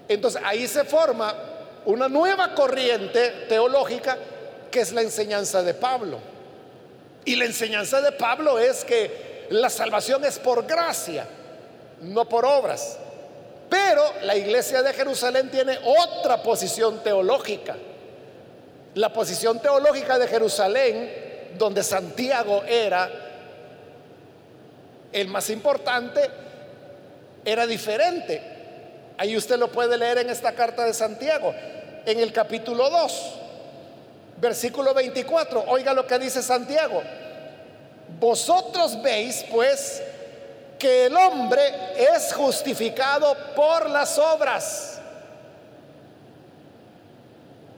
Entonces 0.08 0.40
ahí 0.44 0.66
se 0.68 0.84
forma 0.84 1.34
una 1.84 2.08
nueva 2.08 2.54
corriente 2.54 3.46
teológica 3.48 4.16
que 4.70 4.80
es 4.80 4.92
la 4.92 5.02
enseñanza 5.02 5.62
de 5.62 5.74
Pablo. 5.74 6.18
Y 7.24 7.36
la 7.36 7.44
enseñanza 7.44 8.00
de 8.00 8.12
Pablo 8.12 8.58
es 8.58 8.84
que 8.84 9.46
la 9.50 9.68
salvación 9.68 10.24
es 10.24 10.38
por 10.38 10.66
gracia 10.66 11.26
no 12.00 12.28
por 12.28 12.44
obras. 12.44 12.98
Pero 13.68 14.02
la 14.22 14.36
iglesia 14.36 14.82
de 14.82 14.92
Jerusalén 14.92 15.50
tiene 15.50 15.78
otra 15.84 16.42
posición 16.42 17.02
teológica. 17.02 17.76
La 18.94 19.12
posición 19.12 19.60
teológica 19.60 20.18
de 20.18 20.26
Jerusalén, 20.26 21.54
donde 21.56 21.84
Santiago 21.84 22.64
era 22.64 23.08
el 25.12 25.28
más 25.28 25.50
importante, 25.50 26.28
era 27.44 27.66
diferente. 27.66 28.42
Ahí 29.16 29.36
usted 29.36 29.56
lo 29.58 29.70
puede 29.70 29.96
leer 29.96 30.18
en 30.18 30.30
esta 30.30 30.52
carta 30.52 30.84
de 30.84 30.94
Santiago, 30.94 31.54
en 32.06 32.18
el 32.18 32.32
capítulo 32.32 32.90
2, 32.90 33.34
versículo 34.40 34.94
24. 34.94 35.64
Oiga 35.68 35.94
lo 35.94 36.06
que 36.06 36.18
dice 36.18 36.42
Santiago. 36.42 37.02
Vosotros 38.18 39.00
veis, 39.02 39.44
pues, 39.50 40.02
que 40.80 41.06
el 41.06 41.16
hombre 41.16 41.62
es 41.96 42.32
justificado 42.32 43.36
por 43.54 43.88
las 43.88 44.18
obras 44.18 45.00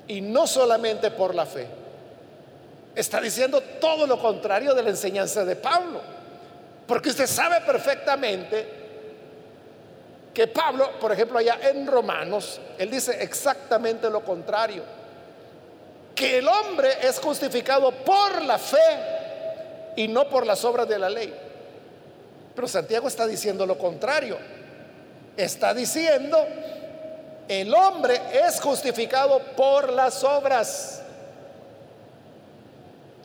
y 0.06 0.22
no 0.22 0.46
solamente 0.46 1.10
por 1.10 1.34
la 1.34 1.44
fe. 1.44 1.66
Está 2.94 3.20
diciendo 3.20 3.60
todo 3.80 4.06
lo 4.06 4.18
contrario 4.18 4.72
de 4.72 4.82
la 4.82 4.90
enseñanza 4.90 5.44
de 5.44 5.56
Pablo, 5.56 6.00
porque 6.86 7.10
usted 7.10 7.26
sabe 7.26 7.60
perfectamente 7.62 8.80
que 10.32 10.46
Pablo, 10.46 10.98
por 11.00 11.12
ejemplo, 11.12 11.38
allá 11.38 11.58
en 11.62 11.86
Romanos, 11.86 12.60
él 12.78 12.90
dice 12.90 13.22
exactamente 13.22 14.08
lo 14.08 14.24
contrario. 14.24 14.82
que 16.14 16.38
el 16.38 16.46
hombre 16.46 16.98
es 17.02 17.18
justificado 17.18 17.90
por 17.90 18.42
la 18.42 18.58
fe 18.58 18.76
y 19.96 20.08
no 20.08 20.28
por 20.28 20.46
las 20.46 20.64
obras 20.64 20.86
de 20.86 20.98
la 20.98 21.08
ley. 21.08 21.32
Pero 22.54 22.68
Santiago 22.68 23.08
está 23.08 23.26
diciendo 23.26 23.66
lo 23.66 23.78
contrario. 23.78 24.36
Está 25.36 25.72
diciendo, 25.72 26.38
el 27.48 27.74
hombre 27.74 28.20
es 28.46 28.60
justificado 28.60 29.40
por 29.56 29.92
las 29.92 30.22
obras 30.24 31.02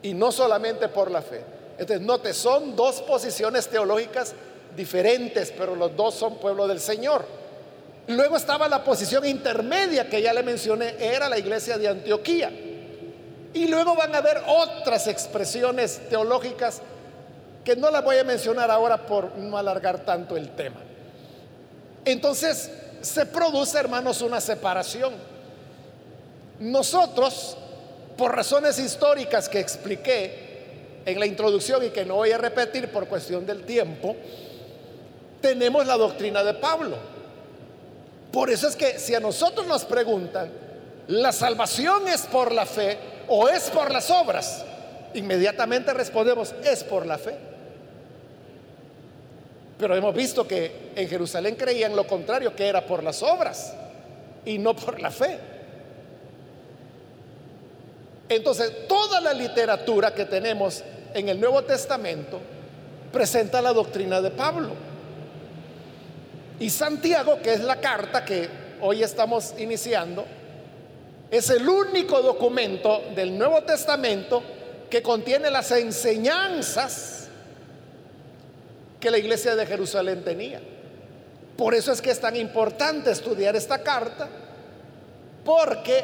y 0.02 0.14
no 0.14 0.32
solamente 0.32 0.88
por 0.88 1.12
la 1.12 1.22
fe. 1.22 1.42
Entonces, 1.78 2.06
note, 2.06 2.34
son 2.34 2.76
dos 2.76 3.02
posiciones 3.02 3.68
teológicas 3.68 4.34
diferentes, 4.76 5.54
pero 5.56 5.76
los 5.76 5.96
dos 5.96 6.16
son 6.16 6.38
pueblo 6.38 6.68
del 6.68 6.80
Señor. 6.80 7.26
Luego 8.08 8.38
estaba 8.38 8.70
la 8.70 8.84
posición 8.84 9.26
intermedia 9.26 10.10
que 10.10 10.22
ya 10.22 10.34
le 10.34 10.44
mencioné, 10.44 10.96
era 10.98 11.28
la 11.28 11.38
iglesia 11.38 11.78
de 11.78 11.90
Antioquía. 11.90 12.50
Y 13.54 13.68
luego 13.68 13.96
van 13.96 14.16
a 14.16 14.20
haber 14.20 14.42
otras 14.48 15.08
expresiones 15.08 16.08
teológicas 16.10 16.82
que 17.68 17.76
no 17.76 17.92
las 17.92 18.02
voy 18.02 18.18
a 18.18 18.24
mencionar 18.24 18.72
ahora 18.72 19.06
por 19.06 19.38
no 19.38 19.58
alargar 19.58 20.06
tanto 20.06 20.38
el 20.38 20.52
tema. 20.52 20.78
Entonces 22.06 22.72
se 23.02 23.26
produce, 23.26 23.78
hermanos, 23.78 24.22
una 24.22 24.40
separación. 24.40 25.14
Nosotros, 26.60 27.58
por 28.16 28.34
razones 28.34 28.80
históricas 28.80 29.50
que 29.50 29.60
expliqué 29.60 31.02
en 31.06 31.20
la 31.20 31.26
introducción 31.26 31.84
y 31.84 31.90
que 31.90 32.06
no 32.06 32.16
voy 32.16 32.32
a 32.32 32.38
repetir 32.38 32.90
por 32.90 33.10
cuestión 33.10 33.46
del 33.46 33.66
tiempo, 33.66 34.16
tenemos 35.42 35.86
la 35.86 35.98
doctrina 35.98 36.46
de 36.46 36.54
Pablo. 36.54 36.96
Por 38.32 38.50
eso 38.50 38.70
es 38.70 38.78
que 38.78 38.98
si 38.98 39.14
a 39.14 39.20
nosotros 39.20 39.68
nos 39.68 39.84
preguntan, 39.84 40.50
¿la 41.10 41.34
salvación 41.34 42.08
es 42.08 42.28
por 42.28 42.54
la 42.54 42.66
fe 42.66 42.98
o 43.28 43.50
es 43.50 43.70
por 43.70 43.92
las 43.92 44.10
obras? 44.10 44.64
Inmediatamente 45.16 45.94
respondemos, 45.94 46.56
es 46.64 46.86
por 46.86 47.06
la 47.06 47.18
fe. 47.18 47.47
Pero 49.78 49.96
hemos 49.96 50.14
visto 50.14 50.48
que 50.48 50.92
en 50.96 51.08
Jerusalén 51.08 51.56
creían 51.56 51.96
lo 51.96 52.08
contrario, 52.08 52.56
que 52.56 52.68
era 52.68 52.86
por 52.86 53.04
las 53.04 53.22
obras 53.22 53.74
y 54.46 54.58
no 54.58 54.76
por 54.76 55.00
la 55.00 55.12
fe. 55.12 55.38
Entonces, 58.30 58.88
toda 58.88 59.22
la 59.22 59.34
literatura 59.34 60.14
que 60.14 60.26
tenemos 60.26 60.84
en 61.14 61.30
el 61.30 61.40
Nuevo 61.40 61.64
Testamento 61.64 62.40
presenta 63.12 63.62
la 63.62 63.72
doctrina 63.72 64.20
de 64.22 64.32
Pablo. 64.32 64.72
Y 66.60 66.70
Santiago, 66.70 67.40
que 67.42 67.54
es 67.54 67.62
la 67.62 67.78
carta 67.78 68.26
que 68.26 68.50
hoy 68.82 69.04
estamos 69.04 69.54
iniciando, 69.58 70.26
es 71.30 71.50
el 71.50 71.68
único 71.68 72.22
documento 72.22 73.04
del 73.16 73.38
Nuevo 73.38 73.62
Testamento 73.62 74.42
que 74.90 75.02
contiene 75.02 75.52
las 75.52 75.72
enseñanzas 75.72 77.27
que 79.00 79.12
la 79.12 79.18
iglesia 79.18 79.56
de 79.56 79.66
Jerusalén 79.66 80.24
tenía. 80.24 80.62
Por 81.56 81.74
eso 81.74 81.92
es 81.92 82.02
que 82.02 82.12
es 82.12 82.20
tan 82.20 82.36
importante 82.36 83.12
estudiar 83.12 83.56
esta 83.56 83.80
carta, 83.80 84.28
porque 85.44 86.04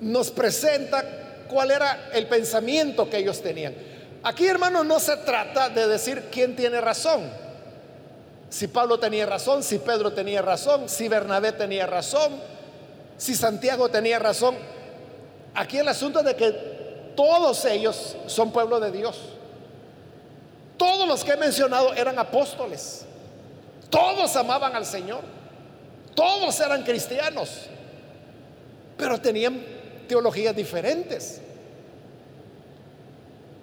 nos 0.00 0.30
presenta 0.30 1.04
cuál 1.48 1.70
era 1.70 2.10
el 2.12 2.26
pensamiento 2.26 3.08
que 3.08 3.18
ellos 3.18 3.42
tenían. 3.42 3.74
Aquí, 4.22 4.46
hermanos, 4.46 4.86
no 4.86 4.98
se 4.98 5.16
trata 5.18 5.68
de 5.68 5.86
decir 5.86 6.24
quién 6.30 6.56
tiene 6.56 6.80
razón 6.80 7.44
si 8.54 8.68
Pablo 8.68 9.00
tenía 9.00 9.26
razón, 9.26 9.64
si 9.64 9.80
Pedro 9.80 10.12
tenía 10.12 10.40
razón, 10.40 10.88
si 10.88 11.08
Bernabé 11.08 11.50
tenía 11.50 11.86
razón, 11.86 12.40
si 13.16 13.34
Santiago 13.34 13.88
tenía 13.88 14.20
razón. 14.20 14.54
Aquí 15.56 15.78
el 15.78 15.88
asunto 15.88 16.22
de 16.22 16.36
que 16.36 16.52
todos 17.16 17.64
ellos 17.64 18.16
son 18.28 18.52
pueblo 18.52 18.78
de 18.78 18.92
Dios. 18.92 19.18
Todos 20.76 21.06
los 21.06 21.24
que 21.24 21.32
he 21.32 21.36
mencionado 21.36 21.94
eran 21.94 22.18
apóstoles. 22.18 23.04
Todos 23.90 24.34
amaban 24.36 24.74
al 24.74 24.84
Señor. 24.84 25.22
Todos 26.14 26.58
eran 26.60 26.82
cristianos. 26.82 27.66
Pero 28.96 29.20
tenían 29.20 29.64
teologías 30.08 30.54
diferentes. 30.54 31.40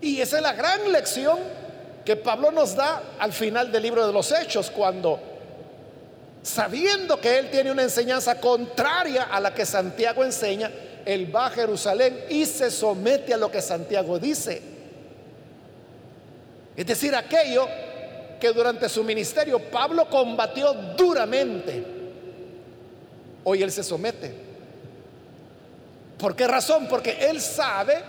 Y 0.02 0.19
esa 0.19 0.38
es 0.38 0.43
la 0.43 0.54
gran 0.54 0.91
lección 0.91 1.38
que 2.04 2.15
Pablo 2.15 2.52
nos 2.52 2.76
da 2.76 3.04
al 3.19 3.32
final 3.32 3.71
del 3.71 3.84
libro 3.84 4.08
de 4.08 4.13
los 4.13 4.32
Hechos, 4.32 4.71
cuando, 4.71 5.19
sabiendo 6.41 7.21
que 7.21 7.38
él 7.38 7.52
tiene 7.52 7.71
una 7.71 7.84
enseñanza 7.84 8.39
contraria 8.39 9.24
a 9.24 9.39
la 9.39 9.54
que 9.54 9.65
Santiago 9.65 10.24
enseña, 10.24 10.71
él 11.06 11.34
va 11.34 11.47
a 11.47 11.50
Jerusalén 11.52 12.26
y 12.30 12.45
se 12.45 12.71
somete 12.71 13.34
a 13.34 13.38
lo 13.38 13.52
que 13.52 13.62
Santiago 13.62 14.17
dice. 14.17 14.70
Es 16.75 16.86
decir, 16.86 17.15
aquello 17.15 17.67
que 18.39 18.51
durante 18.51 18.89
su 18.89 19.03
ministerio 19.03 19.60
Pablo 19.60 20.10
combatió 20.10 20.73
duramente, 20.97 21.84
hoy 23.43 23.62
él 23.62 23.71
se 23.71 23.84
somete. 23.84 24.34
¿Por 26.17 26.36
qué 26.36 26.47
razón? 26.47 26.88
Porque 26.88 27.17
él 27.29 27.41
sabe 27.41 28.01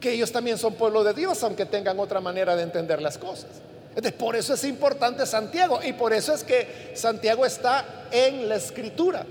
que 0.00 0.12
ellos 0.12 0.30
también 0.30 0.58
son 0.58 0.74
pueblo 0.74 1.02
de 1.02 1.14
Dios, 1.14 1.42
aunque 1.42 1.66
tengan 1.66 1.98
otra 1.98 2.20
manera 2.20 2.54
de 2.54 2.62
entender 2.62 3.00
las 3.00 3.18
cosas. 3.18 3.50
Entonces, 3.90 4.12
por 4.12 4.36
eso 4.36 4.54
es 4.54 4.64
importante 4.64 5.24
Santiago 5.24 5.80
y 5.82 5.94
por 5.94 6.12
eso 6.12 6.34
es 6.34 6.44
que 6.44 6.92
Santiago 6.94 7.46
está 7.46 8.06
en 8.10 8.48
la 8.48 8.56
escritura, 8.56 9.24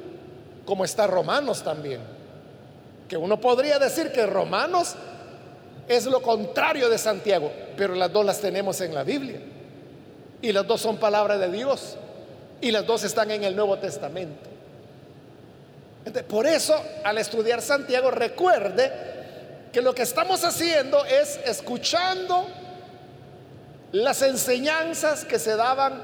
como 0.65 0.83
está 0.83 1.05
Romanos 1.05 1.61
también. 1.63 2.01
Que 3.07 3.15
uno 3.15 3.39
podría 3.39 3.77
decir 3.77 4.11
que 4.11 4.25
Romanos 4.25 4.95
es 5.87 6.05
lo 6.05 6.21
contrario 6.21 6.89
de 6.89 6.97
Santiago, 6.97 7.51
pero 7.77 7.95
las 7.95 8.11
dos 8.11 8.25
las 8.25 8.39
tenemos 8.39 8.81
en 8.81 8.93
la 8.93 9.03
Biblia. 9.03 9.39
Y 10.41 10.51
las 10.51 10.65
dos 10.67 10.81
son 10.81 10.97
palabra 10.97 11.37
de 11.37 11.49
Dios. 11.49 11.97
Y 12.61 12.71
las 12.71 12.85
dos 12.85 13.03
están 13.03 13.31
en 13.31 13.43
el 13.43 13.55
Nuevo 13.55 13.77
Testamento. 13.77 14.49
Por 16.27 16.45
eso, 16.45 16.75
al 17.03 17.17
estudiar 17.17 17.61
Santiago, 17.61 18.11
recuerde 18.11 18.91
que 19.71 19.81
lo 19.81 19.93
que 19.93 20.03
estamos 20.03 20.43
haciendo 20.43 21.03
es 21.05 21.39
escuchando 21.45 22.47
las 23.91 24.21
enseñanzas 24.21 25.25
que 25.25 25.39
se 25.39 25.55
daban 25.55 26.01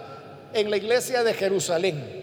en 0.54 0.70
la 0.70 0.78
iglesia 0.78 1.24
de 1.24 1.34
Jerusalén. 1.34 2.22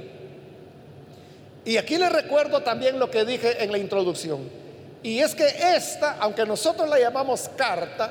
Y 1.64 1.76
aquí 1.76 1.98
les 1.98 2.10
recuerdo 2.10 2.62
también 2.62 2.98
lo 2.98 3.10
que 3.10 3.24
dije 3.24 3.62
en 3.62 3.72
la 3.72 3.78
introducción. 3.78 4.48
Y 5.02 5.20
es 5.20 5.34
que 5.34 5.46
esta, 5.76 6.16
aunque 6.20 6.44
nosotros 6.44 6.88
la 6.88 6.98
llamamos 6.98 7.48
carta, 7.56 8.10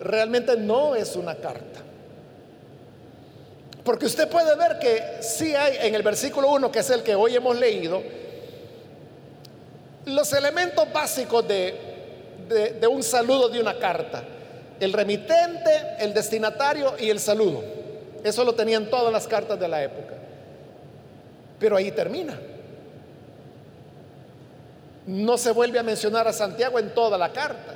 realmente 0.00 0.56
no 0.56 0.94
es 0.94 1.16
una 1.16 1.34
carta. 1.34 1.80
Porque 3.84 4.06
usted 4.06 4.28
puede 4.28 4.54
ver 4.56 4.78
que 4.78 5.22
sí 5.22 5.54
hay 5.54 5.86
en 5.86 5.94
el 5.94 6.02
versículo 6.02 6.48
1, 6.50 6.70
que 6.70 6.80
es 6.80 6.90
el 6.90 7.02
que 7.02 7.14
hoy 7.14 7.34
hemos 7.34 7.58
leído, 7.58 8.02
los 10.04 10.32
elementos 10.32 10.92
básicos 10.92 11.46
de 11.48 11.92
de, 12.52 12.86
un 12.86 13.02
saludo 13.02 13.48
de 13.48 13.60
una 13.60 13.78
carta. 13.78 14.22
El 14.80 14.92
remitente, 14.92 15.70
el 15.98 16.12
destinatario 16.12 16.94
y 16.98 17.10
el 17.10 17.20
saludo. 17.20 17.62
Eso 18.24 18.44
lo 18.44 18.54
tenían 18.54 18.86
todas 18.90 19.12
las 19.12 19.26
cartas 19.26 19.58
de 19.58 19.68
la 19.68 19.82
época. 19.82 20.14
Pero 21.58 21.76
ahí 21.76 21.90
termina. 21.92 22.38
No 25.06 25.36
se 25.36 25.50
vuelve 25.50 25.78
a 25.78 25.82
mencionar 25.82 26.28
a 26.28 26.32
Santiago 26.32 26.78
en 26.78 26.94
toda 26.94 27.18
la 27.18 27.32
carta. 27.32 27.74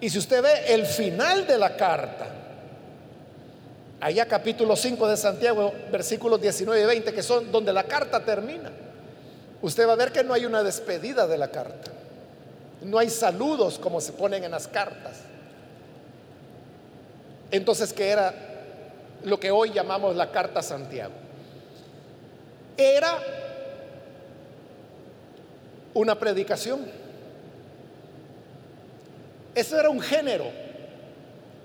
Y 0.00 0.10
si 0.10 0.18
usted 0.18 0.42
ve 0.42 0.74
el 0.74 0.86
final 0.86 1.46
de 1.46 1.58
la 1.58 1.76
carta, 1.76 2.26
allá 4.00 4.26
capítulo 4.26 4.76
5 4.76 5.08
de 5.08 5.16
Santiago, 5.16 5.72
versículos 5.90 6.40
19 6.40 6.82
y 6.82 6.86
20, 6.86 7.14
que 7.14 7.22
son 7.22 7.50
donde 7.50 7.72
la 7.72 7.84
carta 7.84 8.24
termina, 8.24 8.70
usted 9.62 9.86
va 9.88 9.92
a 9.92 9.96
ver 9.96 10.12
que 10.12 10.24
no 10.24 10.34
hay 10.34 10.44
una 10.44 10.62
despedida 10.62 11.26
de 11.26 11.38
la 11.38 11.48
carta. 11.48 11.92
No 12.82 12.98
hay 12.98 13.10
saludos 13.10 13.78
como 13.78 14.00
se 14.00 14.12
ponen 14.12 14.44
en 14.44 14.50
las 14.50 14.68
cartas. 14.68 15.20
Entonces, 17.50 17.92
¿qué 17.92 18.08
era 18.10 18.34
lo 19.24 19.40
que 19.40 19.50
hoy 19.50 19.72
llamamos 19.72 20.14
la 20.14 20.30
carta 20.30 20.62
Santiago? 20.62 21.14
Era 22.76 23.16
una 25.96 26.18
predicación. 26.18 26.80
Eso 29.54 29.80
era 29.80 29.88
un 29.88 30.00
género 30.00 30.44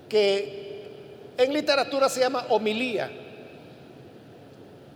que 0.08 0.88
en 1.36 1.52
literatura 1.52 2.08
se 2.08 2.20
llama 2.20 2.46
homilía, 2.48 3.10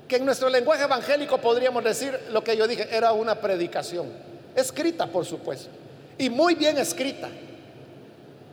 que 0.09 0.17
en 0.17 0.25
nuestro 0.25 0.49
lenguaje 0.49 0.85
evangélico 0.85 1.39
podríamos 1.39 1.85
decir 1.85 2.19
lo 2.31 2.43
que 2.43 2.57
yo 2.57 2.67
dije, 2.67 2.89
era 2.91 3.13
una 3.13 3.35
predicación, 3.39 4.09
escrita 4.55 5.07
por 5.07 5.27
supuesto 5.27 5.69
y 6.17 6.31
muy 6.31 6.55
bien 6.55 6.79
escrita, 6.79 7.29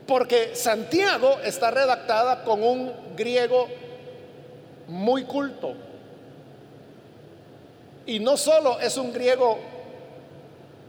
porque 0.06 0.54
Santiago 0.54 1.40
está 1.46 1.72
redactada 1.72 2.44
con 2.44 2.62
un 2.62 2.92
griego 3.16 3.70
muy 4.88 5.24
culto. 5.24 5.76
Y 8.06 8.20
no 8.20 8.36
solo 8.36 8.82
es 8.82 8.98
un 8.98 9.14
griego 9.14 9.58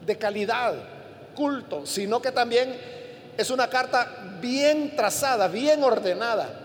de 0.06 0.16
calidad, 0.18 0.74
culto, 1.34 1.86
sino 1.86 2.20
que 2.20 2.32
también 2.32 2.76
es 3.36 3.50
una 3.50 3.68
carta 3.68 4.36
bien 4.40 4.94
trazada, 4.96 5.48
bien 5.48 5.82
ordenada. 5.82 6.60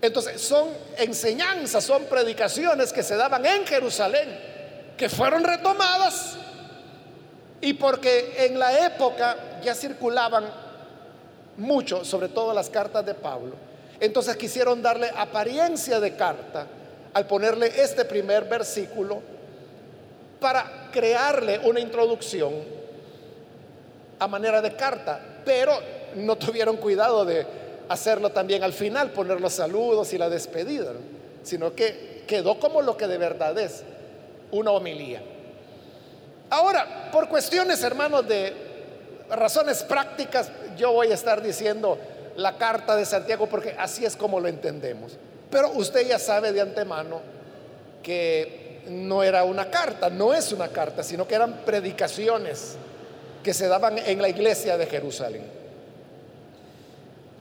Entonces, 0.00 0.40
son 0.40 0.68
enseñanzas, 0.96 1.84
son 1.84 2.04
predicaciones 2.04 2.92
que 2.92 3.02
se 3.02 3.16
daban 3.16 3.44
en 3.44 3.66
Jerusalén, 3.66 4.28
que 4.96 5.08
fueron 5.08 5.44
retomadas 5.44 6.36
y 7.60 7.72
porque 7.74 8.46
en 8.46 8.58
la 8.58 8.86
época 8.86 9.60
ya 9.62 9.74
circulaban 9.74 10.44
mucho, 11.56 12.04
sobre 12.04 12.28
todo 12.28 12.54
las 12.54 12.70
cartas 12.70 13.04
de 13.04 13.14
Pablo. 13.14 13.54
Entonces 14.00 14.36
quisieron 14.36 14.80
darle 14.80 15.10
apariencia 15.16 15.98
de 15.98 16.14
carta 16.14 16.66
al 17.12 17.26
ponerle 17.26 17.72
este 17.82 18.04
primer 18.04 18.44
versículo 18.44 19.20
para 20.38 20.87
crearle 20.98 21.60
una 21.60 21.78
introducción 21.78 22.52
a 24.18 24.26
manera 24.26 24.60
de 24.60 24.74
carta, 24.74 25.20
pero 25.44 25.78
no 26.16 26.34
tuvieron 26.34 26.76
cuidado 26.76 27.24
de 27.24 27.46
hacerlo 27.88 28.30
también 28.30 28.64
al 28.64 28.72
final, 28.72 29.12
poner 29.12 29.40
los 29.40 29.52
saludos 29.52 30.12
y 30.12 30.18
la 30.18 30.28
despedida, 30.28 30.94
sino 31.44 31.72
que 31.72 32.24
quedó 32.26 32.58
como 32.58 32.82
lo 32.82 32.96
que 32.96 33.06
de 33.06 33.16
verdad 33.16 33.56
es, 33.60 33.84
una 34.50 34.72
homilía. 34.72 35.22
Ahora, 36.50 37.10
por 37.12 37.28
cuestiones, 37.28 37.80
hermanos, 37.84 38.26
de 38.26 38.52
razones 39.30 39.84
prácticas, 39.84 40.50
yo 40.76 40.90
voy 40.90 41.12
a 41.12 41.14
estar 41.14 41.40
diciendo 41.40 41.96
la 42.34 42.58
carta 42.58 42.96
de 42.96 43.04
Santiago 43.04 43.46
porque 43.46 43.76
así 43.78 44.04
es 44.04 44.16
como 44.16 44.40
lo 44.40 44.48
entendemos. 44.48 45.16
Pero 45.48 45.70
usted 45.74 46.08
ya 46.08 46.18
sabe 46.18 46.50
de 46.50 46.60
antemano 46.60 47.20
que 48.02 48.67
no 48.88 49.22
era 49.22 49.44
una 49.44 49.70
carta, 49.70 50.10
no 50.10 50.34
es 50.34 50.52
una 50.52 50.68
carta, 50.68 51.02
sino 51.02 51.26
que 51.26 51.34
eran 51.34 51.64
predicaciones 51.64 52.76
que 53.42 53.54
se 53.54 53.68
daban 53.68 53.98
en 53.98 54.20
la 54.20 54.28
iglesia 54.28 54.76
de 54.76 54.86
Jerusalén. 54.86 55.44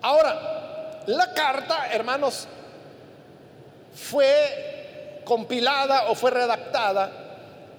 Ahora, 0.01 1.01
la 1.07 1.33
carta, 1.33 1.87
hermanos, 1.91 2.47
fue 3.93 5.21
compilada 5.25 6.09
o 6.09 6.15
fue 6.15 6.31
redactada, 6.31 7.11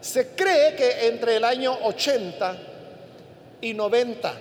se 0.00 0.28
cree 0.28 0.74
que 0.74 1.08
entre 1.08 1.36
el 1.36 1.44
año 1.44 1.76
80 1.82 2.56
y 3.60 3.74
90 3.74 4.32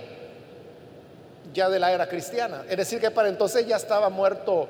ya 1.53 1.69
de 1.69 1.79
la 1.79 1.91
era 1.91 2.07
cristiana. 2.07 2.65
Es 2.69 2.77
decir, 2.77 2.99
que 2.99 3.11
para 3.11 3.29
entonces 3.29 3.65
ya 3.65 3.77
estaba 3.77 4.09
muerto 4.09 4.67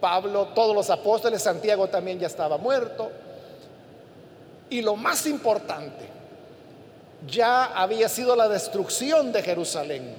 Pablo, 0.00 0.48
todos 0.54 0.74
los 0.74 0.90
apóstoles, 0.90 1.42
Santiago 1.42 1.88
también 1.88 2.18
ya 2.18 2.26
estaba 2.28 2.56
muerto. 2.56 3.10
Y 4.70 4.82
lo 4.82 4.96
más 4.96 5.26
importante, 5.26 6.06
ya 7.26 7.64
había 7.64 8.08
sido 8.08 8.36
la 8.36 8.48
destrucción 8.48 9.32
de 9.32 9.42
Jerusalén 9.42 10.14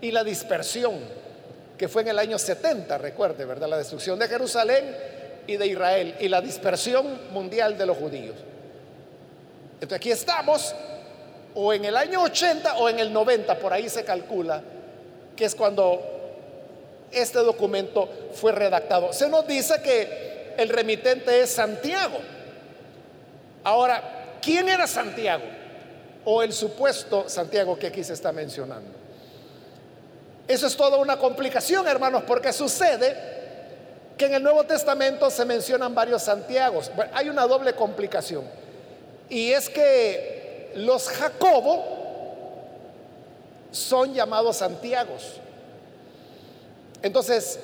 y 0.00 0.10
la 0.10 0.24
dispersión, 0.24 0.94
que 1.76 1.88
fue 1.88 2.02
en 2.02 2.08
el 2.08 2.18
año 2.18 2.38
70, 2.38 2.98
recuerde, 2.98 3.44
¿verdad? 3.44 3.68
La 3.68 3.78
destrucción 3.78 4.18
de 4.18 4.28
Jerusalén 4.28 4.96
y 5.46 5.56
de 5.56 5.66
Israel 5.66 6.14
y 6.20 6.28
la 6.28 6.40
dispersión 6.40 7.32
mundial 7.32 7.76
de 7.76 7.86
los 7.86 7.96
judíos. 7.96 8.36
Entonces 9.74 9.96
aquí 9.96 10.10
estamos, 10.10 10.74
o 11.54 11.72
en 11.72 11.84
el 11.84 11.96
año 11.96 12.22
80 12.22 12.76
o 12.76 12.88
en 12.88 13.00
el 13.00 13.12
90, 13.12 13.58
por 13.58 13.72
ahí 13.72 13.88
se 13.88 14.04
calcula, 14.04 14.62
que 15.36 15.44
es 15.44 15.54
cuando 15.54 16.00
este 17.10 17.40
documento 17.40 18.08
fue 18.32 18.52
redactado. 18.52 19.12
Se 19.12 19.28
nos 19.28 19.46
dice 19.46 19.80
que 19.82 20.54
el 20.56 20.68
remitente 20.68 21.42
es 21.42 21.50
Santiago. 21.50 22.18
Ahora, 23.64 24.36
¿quién 24.40 24.68
era 24.68 24.86
Santiago? 24.86 25.44
O 26.26 26.42
el 26.42 26.52
supuesto 26.52 27.28
Santiago 27.28 27.78
que 27.78 27.88
aquí 27.88 28.04
se 28.04 28.12
está 28.12 28.30
mencionando. 28.30 28.90
Eso 30.46 30.66
es 30.66 30.76
toda 30.76 30.98
una 30.98 31.18
complicación, 31.18 31.88
hermanos, 31.88 32.22
porque 32.26 32.52
sucede 32.52 33.16
que 34.18 34.26
en 34.26 34.34
el 34.34 34.42
Nuevo 34.42 34.64
Testamento 34.64 35.30
se 35.30 35.44
mencionan 35.44 35.94
varios 35.94 36.22
Santiagos. 36.22 36.90
hay 37.12 37.28
una 37.28 37.46
doble 37.46 37.72
complicación. 37.72 38.44
Y 39.28 39.52
es 39.52 39.70
que 39.70 40.72
los 40.76 41.08
Jacobo 41.08 41.84
son 43.70 44.12
llamados 44.12 44.58
Santiagos. 44.58 45.40
Entonces, 47.02 47.58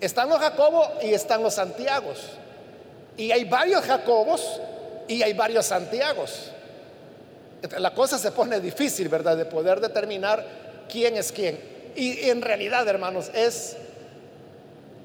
están 0.00 0.28
los 0.28 0.38
Jacobos 0.38 0.88
y 1.02 1.14
están 1.14 1.42
los 1.42 1.54
Santiagos. 1.54 2.18
Y 3.16 3.30
hay 3.30 3.44
varios 3.44 3.84
Jacobos 3.84 4.60
y 5.08 5.22
hay 5.22 5.32
varios 5.32 5.66
Santiagos. 5.66 6.50
La 7.78 7.94
cosa 7.94 8.18
se 8.18 8.32
pone 8.32 8.60
difícil, 8.60 9.08
¿verdad? 9.08 9.36
De 9.36 9.44
poder 9.46 9.80
determinar 9.80 10.44
quién 10.90 11.16
es 11.16 11.32
quién. 11.32 11.58
Y 11.94 12.28
en 12.28 12.42
realidad, 12.42 12.86
hermanos, 12.86 13.30
es 13.34 13.76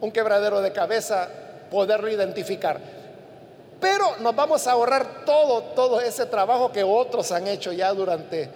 un 0.01 0.11
quebradero 0.11 0.61
de 0.61 0.71
cabeza 0.71 1.29
poderlo 1.69 2.09
identificar. 2.09 2.79
Pero 3.79 4.17
nos 4.17 4.35
vamos 4.35 4.67
a 4.67 4.73
ahorrar 4.73 5.25
todo, 5.25 5.63
todo 5.75 6.01
ese 6.01 6.25
trabajo 6.25 6.71
que 6.71 6.83
otros 6.83 7.31
han 7.31 7.47
hecho 7.47 7.71
ya 7.71 7.93
durante 7.93 8.49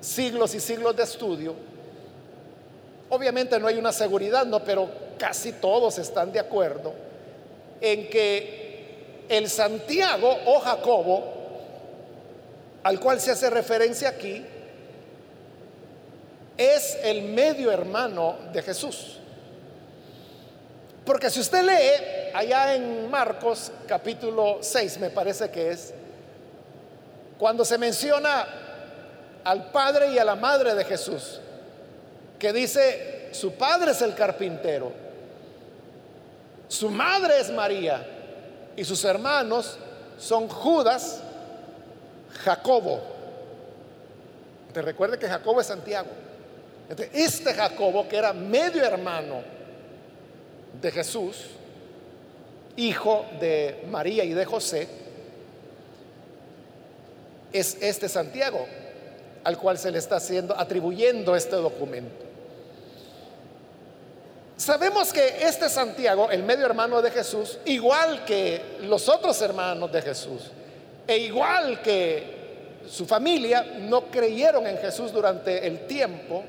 siglos 0.00 0.54
y 0.54 0.60
siglos 0.60 0.96
de 0.96 1.04
estudio 1.04 1.70
Obviamente 3.10 3.58
no 3.58 3.66
hay 3.66 3.76
una 3.76 3.92
seguridad, 3.92 4.46
no, 4.46 4.62
pero 4.64 4.88
casi 5.18 5.52
todos 5.52 5.98
están 5.98 6.32
de 6.32 6.38
acuerdo 6.38 6.94
en 7.80 8.08
que 8.08 8.69
el 9.30 9.48
Santiago 9.48 10.36
o 10.46 10.58
Jacobo, 10.58 11.22
al 12.82 12.98
cual 12.98 13.20
se 13.20 13.30
hace 13.30 13.48
referencia 13.48 14.08
aquí, 14.08 14.44
es 16.56 16.98
el 17.04 17.22
medio 17.22 17.70
hermano 17.70 18.36
de 18.52 18.60
Jesús. 18.60 19.18
Porque 21.04 21.30
si 21.30 21.38
usted 21.38 21.62
lee 21.62 22.32
allá 22.34 22.74
en 22.74 23.08
Marcos 23.08 23.70
capítulo 23.86 24.58
6, 24.62 24.98
me 24.98 25.10
parece 25.10 25.48
que 25.48 25.70
es, 25.70 25.94
cuando 27.38 27.64
se 27.64 27.78
menciona 27.78 28.48
al 29.44 29.70
padre 29.70 30.10
y 30.10 30.18
a 30.18 30.24
la 30.24 30.34
madre 30.34 30.74
de 30.74 30.84
Jesús, 30.84 31.40
que 32.36 32.52
dice, 32.52 33.28
su 33.30 33.52
padre 33.52 33.92
es 33.92 34.02
el 34.02 34.12
carpintero, 34.16 34.90
su 36.66 36.90
madre 36.90 37.38
es 37.38 37.50
María 37.50 38.16
y 38.76 38.84
sus 38.84 39.04
hermanos 39.04 39.76
son 40.18 40.48
Judas, 40.48 41.20
Jacobo. 42.44 43.00
Te 44.72 44.82
recuerde 44.82 45.18
que 45.18 45.28
Jacobo 45.28 45.60
es 45.60 45.66
Santiago. 45.66 46.10
Este 47.12 47.54
Jacobo, 47.54 48.08
que 48.08 48.16
era 48.16 48.32
medio 48.32 48.84
hermano 48.84 49.42
de 50.80 50.90
Jesús, 50.90 51.46
hijo 52.76 53.26
de 53.40 53.84
María 53.88 54.24
y 54.24 54.32
de 54.32 54.44
José, 54.44 54.88
es 57.52 57.76
este 57.80 58.08
Santiago 58.08 58.66
al 59.44 59.58
cual 59.58 59.78
se 59.78 59.90
le 59.90 59.98
está 59.98 60.16
haciendo 60.16 60.58
atribuyendo 60.58 61.34
este 61.34 61.56
documento. 61.56 62.29
Sabemos 64.60 65.10
que 65.10 65.38
este 65.40 65.70
Santiago, 65.70 66.30
el 66.30 66.42
medio 66.42 66.66
hermano 66.66 67.00
de 67.00 67.10
Jesús, 67.10 67.56
igual 67.64 68.26
que 68.26 68.76
los 68.82 69.08
otros 69.08 69.40
hermanos 69.40 69.90
de 69.90 70.02
Jesús, 70.02 70.50
e 71.06 71.16
igual 71.16 71.80
que 71.80 72.82
su 72.86 73.06
familia, 73.06 73.62
no 73.78 74.10
creyeron 74.10 74.66
en 74.66 74.76
Jesús 74.76 75.12
durante 75.14 75.66
el 75.66 75.86
tiempo 75.86 76.44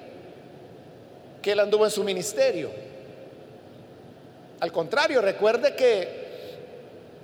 que 1.41 1.53
él 1.53 1.61
anduvo 1.61 1.85
en 1.85 1.91
su 1.91 2.03
ministerio. 2.03 2.69
Al 4.59 4.73
contrario, 4.73 5.21
recuerde 5.21 5.73
que 5.73 6.57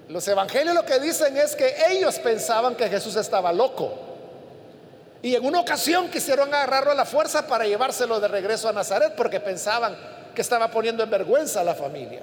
los 0.08 0.26
evangelios 0.26 0.74
lo 0.74 0.86
que 0.86 1.02
dicen 1.02 1.36
es 1.36 1.54
que 1.58 1.76
ellos 1.90 2.18
pensaban 2.20 2.76
que 2.76 2.88
Jesús 2.88 3.18
estaba 3.18 3.52
loco. 3.52 3.94
Y 5.22 5.36
en 5.36 5.46
una 5.46 5.60
ocasión 5.60 6.10
quisieron 6.10 6.48
agarrarlo 6.54 6.92
a 6.92 6.96
la 6.96 7.06
fuerza 7.06 7.46
para 7.46 7.66
llevárselo 7.66 8.22
de 8.22 8.30
regreso 8.30 8.70
a 8.70 8.72
Nazaret 8.72 9.16
porque 9.18 9.42
pensaban 9.42 10.16
que 10.38 10.44
estaba 10.44 10.70
poniendo 10.70 11.02
en 11.02 11.10
vergüenza 11.10 11.62
a 11.62 11.64
la 11.64 11.74
familia. 11.74 12.22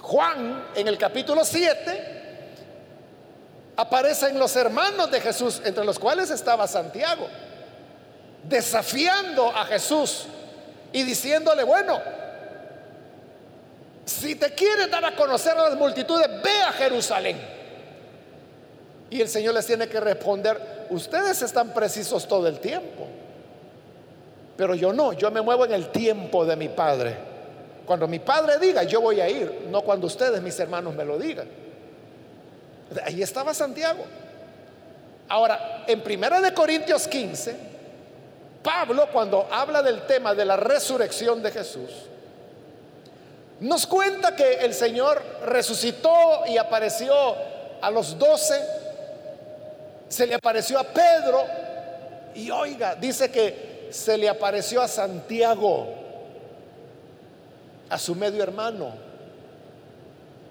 Juan, 0.00 0.68
en 0.74 0.88
el 0.88 0.96
capítulo 0.96 1.44
7, 1.44 2.04
aparecen 3.76 4.38
los 4.38 4.56
hermanos 4.56 5.10
de 5.10 5.20
Jesús, 5.20 5.60
entre 5.62 5.84
los 5.84 5.98
cuales 5.98 6.30
estaba 6.30 6.66
Santiago, 6.66 7.28
desafiando 8.44 9.54
a 9.54 9.66
Jesús 9.66 10.24
y 10.90 11.02
diciéndole, 11.02 11.64
bueno, 11.64 12.00
si 14.06 14.36
te 14.36 14.54
quieres 14.54 14.90
dar 14.90 15.04
a 15.04 15.14
conocer 15.14 15.52
a 15.52 15.68
las 15.68 15.76
multitudes, 15.76 16.28
ve 16.42 16.62
a 16.66 16.72
Jerusalén. 16.72 17.38
Y 19.10 19.20
el 19.20 19.28
Señor 19.28 19.52
les 19.52 19.66
tiene 19.66 19.86
que 19.86 20.00
responder, 20.00 20.86
ustedes 20.88 21.42
están 21.42 21.74
precisos 21.74 22.26
todo 22.26 22.48
el 22.48 22.58
tiempo. 22.58 23.06
Pero 24.60 24.74
yo 24.74 24.92
no, 24.92 25.14
yo 25.14 25.30
me 25.30 25.40
muevo 25.40 25.64
en 25.64 25.72
el 25.72 25.88
tiempo 25.88 26.44
de 26.44 26.54
mi 26.54 26.68
Padre. 26.68 27.16
Cuando 27.86 28.06
mi 28.06 28.18
Padre 28.18 28.58
diga, 28.58 28.82
yo 28.82 29.00
voy 29.00 29.18
a 29.18 29.26
ir, 29.26 29.68
no 29.70 29.80
cuando 29.80 30.06
ustedes, 30.06 30.42
mis 30.42 30.60
hermanos, 30.60 30.94
me 30.94 31.02
lo 31.02 31.18
digan. 31.18 31.48
Ahí 33.02 33.22
estaba 33.22 33.54
Santiago. 33.54 34.04
Ahora, 35.30 35.84
en 35.86 36.02
Primera 36.02 36.42
de 36.42 36.52
Corintios 36.52 37.08
15, 37.08 37.56
Pablo 38.62 39.08
cuando 39.10 39.48
habla 39.50 39.80
del 39.80 40.02
tema 40.02 40.34
de 40.34 40.44
la 40.44 40.58
resurrección 40.58 41.42
de 41.42 41.52
Jesús, 41.52 41.90
nos 43.60 43.86
cuenta 43.86 44.36
que 44.36 44.56
el 44.56 44.74
Señor 44.74 45.22
resucitó 45.46 46.42
y 46.46 46.58
apareció 46.58 47.14
a 47.80 47.90
los 47.90 48.18
doce, 48.18 48.62
se 50.06 50.26
le 50.26 50.34
apareció 50.34 50.78
a 50.78 50.84
Pedro 50.84 51.46
y 52.34 52.50
oiga, 52.50 52.94
dice 52.94 53.30
que 53.30 53.69
se 53.90 54.16
le 54.16 54.28
apareció 54.28 54.80
a 54.82 54.88
Santiago, 54.88 55.86
a 57.88 57.98
su 57.98 58.14
medio 58.14 58.42
hermano. 58.42 58.94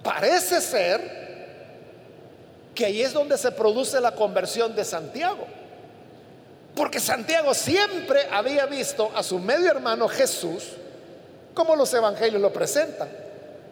Parece 0.03 0.61
ser 0.61 1.19
que 2.75 2.85
ahí 2.85 3.01
es 3.01 3.13
donde 3.13 3.37
se 3.37 3.51
produce 3.51 3.99
la 3.99 4.11
conversión 4.11 4.75
de 4.75 4.85
Santiago. 4.85 5.45
Porque 6.75 6.99
Santiago 6.99 7.53
siempre 7.53 8.27
había 8.31 8.65
visto 8.65 9.11
a 9.15 9.23
su 9.23 9.39
medio 9.39 9.69
hermano 9.69 10.07
Jesús 10.07 10.63
como 11.53 11.75
los 11.75 11.93
evangelios 11.93 12.41
lo 12.41 12.53
presentan. 12.53 13.09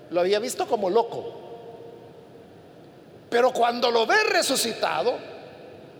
Lo 0.10 0.20
había 0.20 0.40
visto 0.40 0.68
como 0.68 0.90
loco. 0.90 1.34
Pero 3.30 3.52
cuando 3.52 3.92
lo 3.92 4.06
ve 4.06 4.24
resucitado, 4.24 5.14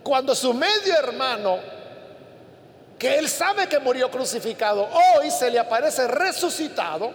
cuando 0.02 0.34
su 0.34 0.52
medio 0.52 0.94
hermano, 0.98 1.58
que 2.98 3.16
él 3.18 3.28
sabe 3.28 3.68
que 3.68 3.78
murió 3.78 4.10
crucificado, 4.10 4.88
hoy 5.16 5.30
se 5.30 5.50
le 5.50 5.58
aparece 5.58 6.08
resucitado, 6.08 7.12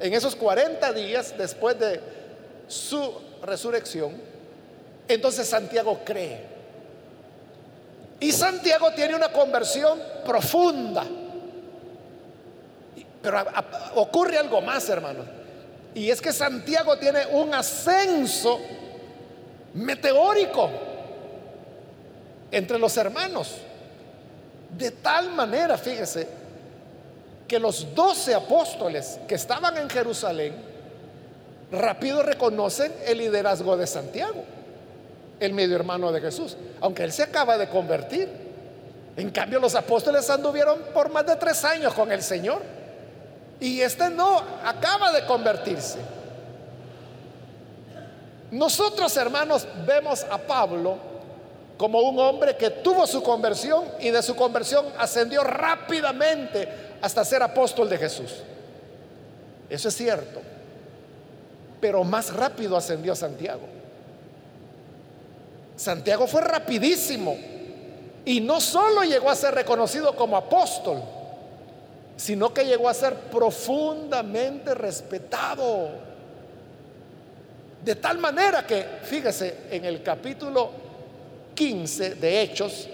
en 0.00 0.14
esos 0.14 0.36
40 0.36 0.92
días 0.92 1.34
después 1.36 1.78
de 1.78 2.00
su 2.68 3.12
resurrección, 3.42 4.12
entonces 5.08 5.48
Santiago 5.48 6.00
cree. 6.04 6.58
Y 8.20 8.32
Santiago 8.32 8.92
tiene 8.92 9.14
una 9.14 9.30
conversión 9.30 10.00
profunda. 10.24 11.04
Pero 13.22 13.44
ocurre 13.94 14.38
algo 14.38 14.60
más, 14.60 14.88
hermanos. 14.88 15.26
Y 15.94 16.10
es 16.10 16.20
que 16.20 16.32
Santiago 16.32 16.96
tiene 16.98 17.26
un 17.26 17.54
ascenso 17.54 18.60
meteórico 19.74 20.70
entre 22.50 22.78
los 22.78 22.96
hermanos. 22.96 23.56
De 24.78 24.92
tal 24.92 25.30
manera, 25.32 25.76
fíjese, 25.76 26.26
que 27.46 27.58
los 27.58 27.94
doce 27.94 28.34
apóstoles 28.34 29.18
que 29.26 29.34
estaban 29.34 29.76
en 29.76 29.90
Jerusalén 29.90 30.54
rápido 31.72 32.22
reconocen 32.22 32.94
el 33.06 33.18
liderazgo 33.18 33.76
de 33.76 33.86
Santiago 33.86 34.44
el 35.40 35.52
medio 35.52 35.76
hermano 35.76 36.10
de 36.12 36.20
Jesús, 36.20 36.56
aunque 36.80 37.04
él 37.04 37.12
se 37.12 37.22
acaba 37.22 37.56
de 37.56 37.68
convertir. 37.68 38.28
En 39.16 39.30
cambio, 39.30 39.58
los 39.60 39.74
apóstoles 39.74 40.28
anduvieron 40.30 40.78
por 40.94 41.10
más 41.10 41.26
de 41.26 41.36
tres 41.36 41.64
años 41.64 41.92
con 41.94 42.10
el 42.12 42.22
Señor. 42.22 42.62
Y 43.60 43.80
este 43.80 44.08
no, 44.10 44.42
acaba 44.64 45.12
de 45.12 45.24
convertirse. 45.26 45.98
Nosotros, 48.50 49.16
hermanos, 49.16 49.66
vemos 49.86 50.24
a 50.30 50.38
Pablo 50.38 50.96
como 51.78 52.00
un 52.00 52.18
hombre 52.18 52.56
que 52.56 52.70
tuvo 52.70 53.06
su 53.06 53.22
conversión 53.22 53.84
y 54.00 54.10
de 54.10 54.20
su 54.20 54.34
conversión 54.34 54.84
ascendió 54.98 55.44
rápidamente 55.44 56.68
hasta 57.00 57.24
ser 57.24 57.40
apóstol 57.40 57.88
de 57.88 57.96
Jesús. 57.96 58.34
Eso 59.70 59.88
es 59.88 59.96
cierto. 59.96 60.42
Pero 61.80 62.02
más 62.02 62.34
rápido 62.34 62.76
ascendió 62.76 63.14
Santiago. 63.14 63.62
Santiago 65.76 66.26
fue 66.26 66.40
rapidísimo 66.40 67.36
y 68.24 68.40
no 68.40 68.60
solo 68.60 69.04
llegó 69.04 69.30
a 69.30 69.36
ser 69.36 69.54
reconocido 69.54 70.16
como 70.16 70.36
apóstol, 70.36 71.00
sino 72.16 72.52
que 72.52 72.64
llegó 72.64 72.88
a 72.88 72.94
ser 72.94 73.14
profundamente 73.14 74.74
respetado. 74.74 75.90
De 77.84 77.94
tal 77.94 78.18
manera 78.18 78.66
que, 78.66 78.84
fíjese, 79.04 79.58
en 79.70 79.84
el 79.84 80.02
capítulo 80.02 80.87
15 81.58 82.14
de 82.14 82.40
Hechos, 82.40 82.88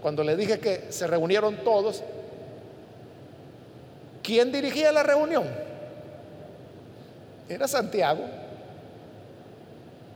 cuando 0.00 0.22
le 0.22 0.36
dije 0.36 0.60
que 0.60 0.86
se 0.90 1.08
reunieron 1.08 1.56
todos, 1.64 2.04
¿quién 4.22 4.52
dirigía 4.52 4.92
la 4.92 5.02
reunión? 5.02 5.44
Era 7.48 7.66
Santiago. 7.66 8.22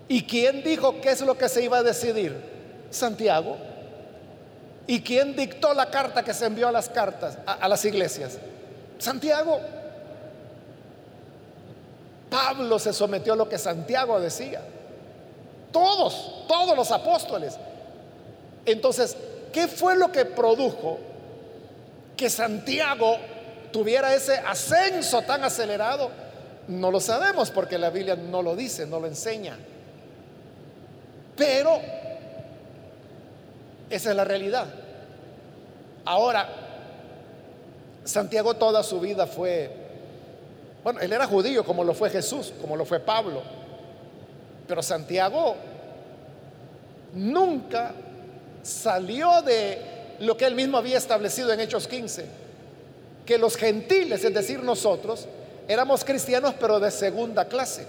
¿Y 0.07 0.22
quién 0.22 0.62
dijo 0.62 1.00
qué 1.00 1.11
es 1.11 1.20
lo 1.22 1.37
que 1.37 1.48
se 1.48 1.64
iba 1.64 1.79
a 1.79 1.83
decidir? 1.83 2.37
Santiago. 2.90 3.57
¿Y 4.87 5.00
quién 5.00 5.35
dictó 5.35 5.74
la 5.74 5.90
carta 5.90 6.22
que 6.22 6.33
se 6.33 6.46
envió 6.46 6.68
a 6.68 6.72
las 6.72 6.88
cartas, 6.88 7.38
a, 7.44 7.68
las 7.68 7.85
iglesias? 7.85 8.38
Santiago. 8.98 9.59
Pablo 12.31 12.79
se 12.79 12.92
sometió 12.92 13.33
a 13.33 13.37
lo 13.37 13.48
que 13.48 13.59
Santiago 13.59 14.20
decía. 14.20 14.61
Todos, 15.72 16.46
todos 16.46 16.76
los 16.76 16.92
apóstoles. 16.92 17.59
Entonces, 18.64 19.16
¿qué 19.53 19.68
fue 19.68 19.96
lo 19.96 20.12
que 20.12 20.25
produjo 20.25 20.99
que 22.16 22.29
Santiago 22.29 23.16
tuviera 23.73 24.14
ese 24.14 24.35
ascenso 24.35 25.23
tan 25.23 25.44
acelerado? 25.44 26.11
No 26.68 26.90
lo 26.90 27.01
sabemos 27.01 27.51
porque 27.51 27.79
la 27.79 27.90
Biblia 27.90 28.16
no 28.16 28.42
lo 28.42 28.55
dice, 28.55 28.87
no 28.87 29.01
lo 29.01 29.07
enseña. 29.07 29.57
Pero 31.37 31.81
esa 33.88 34.11
es 34.11 34.16
la 34.16 34.25
realidad. 34.25 34.66
Ahora, 36.05 36.49
Santiago 38.05 38.55
toda 38.55 38.83
su 38.83 39.01
vida 39.01 39.27
fue, 39.27 39.70
bueno, 40.85 41.01
él 41.01 41.12
era 41.12 41.27
judío 41.27 41.64
como 41.64 41.85
lo 41.85 41.94
fue 41.94 42.11
Jesús, 42.11 42.53
como 42.61 42.77
lo 42.77 42.85
fue 42.85 43.01
Pablo, 43.01 43.42
pero 44.66 44.83
Santiago 44.83 45.57
nunca 47.14 47.92
salió 48.62 49.42
de 49.42 49.79
lo 50.20 50.37
que 50.37 50.46
él 50.46 50.55
mismo 50.55 50.77
había 50.77 50.99
establecido 50.99 51.53
en 51.53 51.61
Hechos 51.61 51.88
15, 51.88 52.27
que 53.25 53.38
los 53.38 53.57
gentiles, 53.57 54.25
es 54.25 54.35
decir, 54.35 54.62
nosotros, 54.62 55.27
éramos 55.66 56.05
cristianos 56.05 56.55
pero 56.59 56.79
de 56.79 56.90
segunda 56.90 57.46
clase. 57.46 57.87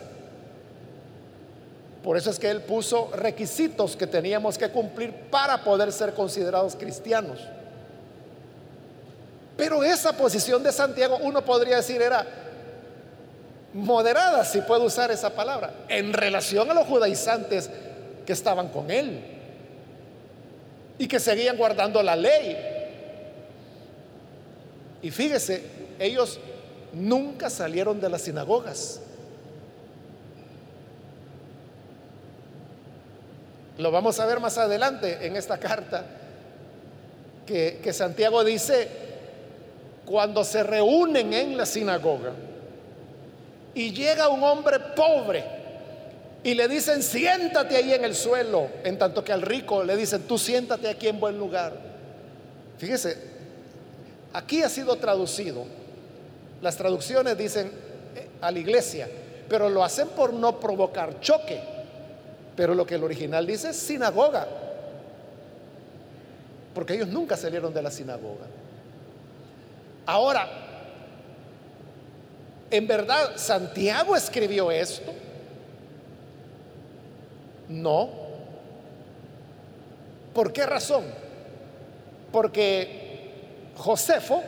Por 2.04 2.18
eso 2.18 2.32
es 2.32 2.40
que 2.40 2.50
él 2.50 2.62
puso 2.62 3.12
requisitos 3.14 3.96
que 3.96 4.08
teníamos 4.08 4.58
que 4.58 4.70
cumplir 4.70 5.14
para 5.30 5.64
poder 5.64 5.92
ser 5.92 6.14
considerados 6.14 6.76
cristianos. 6.76 7.40
Pero 9.56 9.84
esa 9.84 10.14
posición 10.14 10.64
de 10.64 10.72
Santiago, 10.72 11.20
uno 11.22 11.46
podría 11.46 11.76
decir, 11.76 12.02
era 12.02 12.26
moderada, 13.74 14.44
si 14.44 14.62
puedo 14.62 14.86
usar 14.86 15.12
esa 15.12 15.30
palabra, 15.30 15.74
en 15.88 16.14
relación 16.14 16.72
a 16.72 16.74
los 16.74 16.88
judaizantes 16.88 17.70
que 18.26 18.34
estaban 18.34 18.70
con 18.70 18.90
él 18.90 19.41
y 21.02 21.08
que 21.08 21.20
seguían 21.20 21.58
guardando 21.58 22.04
la 22.04 22.16
ley. 22.16 22.56
Y 25.02 25.10
fíjese, 25.10 25.64
ellos 25.98 26.40
nunca 26.94 27.50
salieron 27.50 28.00
de 28.00 28.08
las 28.08 28.22
sinagogas. 28.22 29.02
Lo 33.80 33.90
vamos 33.90 34.20
a 34.20 34.28
ver 34.28 34.40
más 34.40 34.60
adelante 34.60 35.26
en 35.26 35.36
esta 35.36 35.58
carta 35.58 36.06
que, 37.48 37.80
que 37.84 37.94
Santiago 37.94 38.44
dice, 38.44 38.88
cuando 40.06 40.44
se 40.44 40.62
reúnen 40.62 41.34
en 41.34 41.58
la 41.58 41.66
sinagoga 41.66 42.34
y 43.74 43.92
llega 43.92 44.30
un 44.30 44.44
hombre 44.44 44.78
pobre 44.96 45.61
y 46.44 46.56
le 46.56 46.68
dicen, 46.68 47.04
siéntate 47.04 47.76
ahí 47.76 47.94
en 47.94 48.04
el 48.04 48.16
suelo, 48.16 48.68
en 48.84 48.98
tanto 48.98 49.24
que 49.24 49.32
al 49.32 49.44
rico 49.44 49.84
le 49.84 49.96
dicen, 49.96 50.24
tú 50.24 50.40
siéntate 50.40 50.90
aquí 50.90 51.08
en 51.08 51.20
buen 51.20 51.38
lugar. 51.38 51.74
Fíjese, 52.80 53.16
aquí 54.34 54.64
ha 54.64 54.70
sido 54.70 54.96
traducido. 54.96 55.66
Las 56.62 56.78
traducciones 56.78 57.38
dicen 57.38 57.72
eh, 58.16 58.28
a 58.42 58.52
la 58.52 58.58
iglesia, 58.58 59.08
pero 59.48 59.70
lo 59.70 59.84
hacen 59.84 60.08
por 60.10 60.34
no 60.34 60.60
provocar 60.60 61.20
choque. 61.20 61.62
Pero 62.56 62.74
lo 62.74 62.88
que 62.88 62.96
el 62.96 63.04
original 63.04 63.46
dice 63.46 63.70
es 63.70 63.76
sinagoga. 63.76 64.48
Porque 66.74 66.96
ellos 66.96 67.08
nunca 67.08 67.38
salieron 67.38 67.72
de 67.72 67.84
la 67.84 67.92
sinagoga. 67.92 68.48
Ahora, 70.08 70.48
¿en 72.72 72.88
verdad 72.88 73.34
Santiago 73.36 74.16
escribió 74.16 74.72
esto? 74.72 75.14
No. 77.72 78.10
¿Por 80.34 80.52
qué 80.52 80.66
razón? 80.66 81.06
Porque 82.32 83.72
Josefo, 83.78 84.44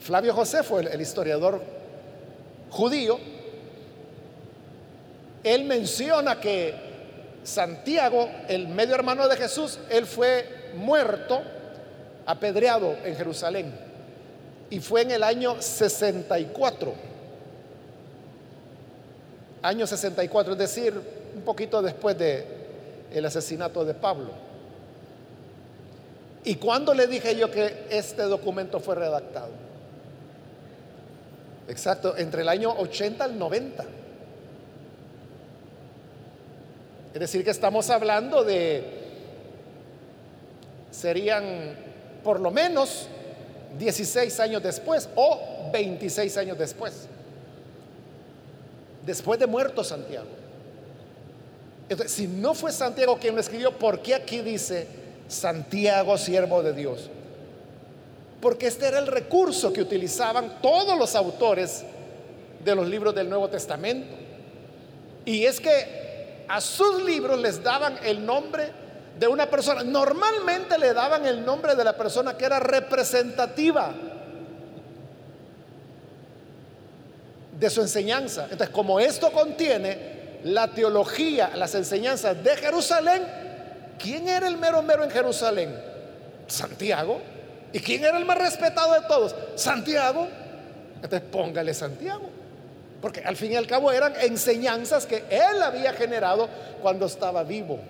Flavio 0.00 0.34
Josefo, 0.34 0.80
el, 0.80 1.00
historiador 1.00 1.62
judío, 2.70 3.18
él 5.44 5.64
menciona 5.64 6.40
que 6.40 6.74
Santiago, 7.44 8.28
el 8.48 8.68
medio 8.68 8.94
hermano 8.94 9.28
de 9.28 9.36
Jesús, 9.36 9.78
él 9.90 10.06
fue 10.06 10.70
muerto, 10.74 11.42
apedreado 12.24 12.96
en 13.04 13.14
Jerusalén. 13.14 13.78
Y 14.70 14.80
fue 14.80 15.02
en 15.02 15.12
el 15.12 15.22
año 15.22 15.60
64. 15.60 16.94
Año 19.62 19.86
64, 19.86 20.52
es 20.52 20.58
decir, 20.58 21.15
un 21.36 21.42
poquito 21.42 21.82
después 21.82 22.16
de 22.18 22.44
el 23.12 23.24
asesinato 23.24 23.84
de 23.84 23.94
Pablo. 23.94 24.30
¿Y 26.44 26.54
cuándo 26.56 26.94
le 26.94 27.06
dije 27.06 27.36
yo 27.36 27.50
que 27.50 27.86
este 27.90 28.22
documento 28.22 28.80
fue 28.80 28.94
redactado? 28.94 29.50
Exacto, 31.68 32.16
entre 32.16 32.42
el 32.42 32.48
año 32.48 32.70
80 32.70 33.24
al 33.24 33.38
90. 33.38 33.84
Es 37.12 37.20
decir, 37.20 37.44
que 37.44 37.50
estamos 37.50 37.90
hablando 37.90 38.44
de, 38.44 38.84
serían 40.90 41.74
por 42.22 42.40
lo 42.40 42.50
menos 42.50 43.08
16 43.78 44.40
años 44.40 44.62
después 44.62 45.08
o 45.16 45.68
26 45.72 46.36
años 46.38 46.58
después, 46.58 47.08
después 49.04 49.38
de 49.38 49.46
muerto 49.46 49.82
Santiago. 49.82 50.35
Entonces, 51.88 52.16
si 52.16 52.26
no 52.26 52.54
fue 52.54 52.72
Santiago 52.72 53.18
quien 53.18 53.34
lo 53.34 53.40
escribió, 53.40 53.72
¿por 53.72 54.02
qué 54.02 54.14
aquí 54.14 54.40
dice 54.40 54.86
Santiago, 55.28 56.18
siervo 56.18 56.62
de 56.62 56.72
Dios? 56.72 57.10
Porque 58.40 58.66
este 58.66 58.86
era 58.86 58.98
el 58.98 59.06
recurso 59.06 59.72
que 59.72 59.82
utilizaban 59.82 60.60
todos 60.60 60.98
los 60.98 61.14
autores 61.14 61.84
de 62.64 62.74
los 62.74 62.88
libros 62.88 63.14
del 63.14 63.28
Nuevo 63.28 63.48
Testamento. 63.48 64.14
Y 65.24 65.44
es 65.44 65.60
que 65.60 66.44
a 66.48 66.60
sus 66.60 67.02
libros 67.02 67.38
les 67.40 67.62
daban 67.62 67.98
el 68.04 68.24
nombre 68.24 68.70
de 69.18 69.28
una 69.28 69.48
persona. 69.48 69.82
Normalmente 69.82 70.78
le 70.78 70.92
daban 70.92 71.24
el 71.24 71.44
nombre 71.44 71.74
de 71.74 71.84
la 71.84 71.96
persona 71.96 72.36
que 72.36 72.44
era 72.44 72.60
representativa 72.60 73.94
de 77.58 77.70
su 77.70 77.80
enseñanza. 77.80 78.44
Entonces, 78.44 78.70
como 78.70 79.00
esto 79.00 79.30
contiene 79.32 80.15
la 80.46 80.68
teología, 80.68 81.50
las 81.56 81.74
enseñanzas 81.74 82.42
de 82.42 82.56
Jerusalén, 82.56 83.22
¿quién 83.98 84.28
era 84.28 84.46
el 84.46 84.56
mero 84.56 84.80
mero 84.80 85.02
en 85.02 85.10
Jerusalén? 85.10 85.76
Santiago. 86.46 87.20
¿Y 87.72 87.80
quién 87.80 88.04
era 88.04 88.16
el 88.16 88.24
más 88.24 88.38
respetado 88.38 88.94
de 88.94 89.00
todos? 89.08 89.34
Santiago. 89.56 90.28
Entonces, 90.94 91.22
póngale 91.32 91.74
Santiago. 91.74 92.30
Porque 93.02 93.20
al 93.20 93.36
fin 93.36 93.52
y 93.52 93.56
al 93.56 93.66
cabo 93.66 93.90
eran 93.90 94.14
enseñanzas 94.20 95.04
que 95.04 95.24
él 95.28 95.60
había 95.62 95.92
generado 95.92 96.48
cuando 96.80 97.06
estaba 97.06 97.42
vivo. 97.42 97.80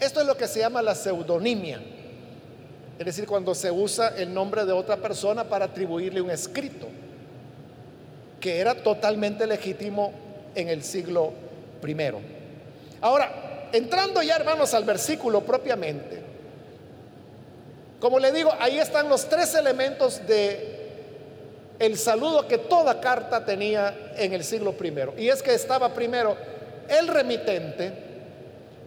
Esto 0.00 0.20
es 0.20 0.26
lo 0.26 0.36
que 0.36 0.48
se 0.48 0.58
llama 0.58 0.82
la 0.82 0.96
pseudonimia. 0.96 1.80
Es 2.98 3.06
decir, 3.06 3.26
cuando 3.26 3.54
se 3.54 3.70
usa 3.70 4.08
el 4.16 4.34
nombre 4.34 4.64
de 4.64 4.72
otra 4.72 4.96
persona 4.96 5.44
para 5.44 5.66
atribuirle 5.66 6.20
un 6.20 6.30
escrito, 6.30 6.88
que 8.40 8.58
era 8.58 8.74
totalmente 8.74 9.46
legítimo 9.46 10.12
en 10.54 10.68
el 10.68 10.82
siglo 10.82 11.32
primero. 11.80 12.20
Ahora, 13.00 13.68
entrando 13.72 14.22
ya 14.22 14.36
hermanos 14.36 14.74
al 14.74 14.84
versículo 14.84 15.42
propiamente, 15.42 16.22
como 18.00 18.18
le 18.18 18.32
digo, 18.32 18.52
ahí 18.58 18.78
están 18.78 19.08
los 19.08 19.28
tres 19.28 19.54
elementos 19.54 20.26
de 20.26 20.76
el 21.78 21.98
saludo 21.98 22.46
que 22.46 22.58
toda 22.58 23.00
carta 23.00 23.44
tenía 23.44 24.12
en 24.16 24.32
el 24.32 24.44
siglo 24.44 24.72
primero. 24.72 25.14
Y 25.16 25.28
es 25.28 25.42
que 25.42 25.54
estaba 25.54 25.92
primero 25.92 26.36
el 26.88 27.08
remitente, 27.08 27.92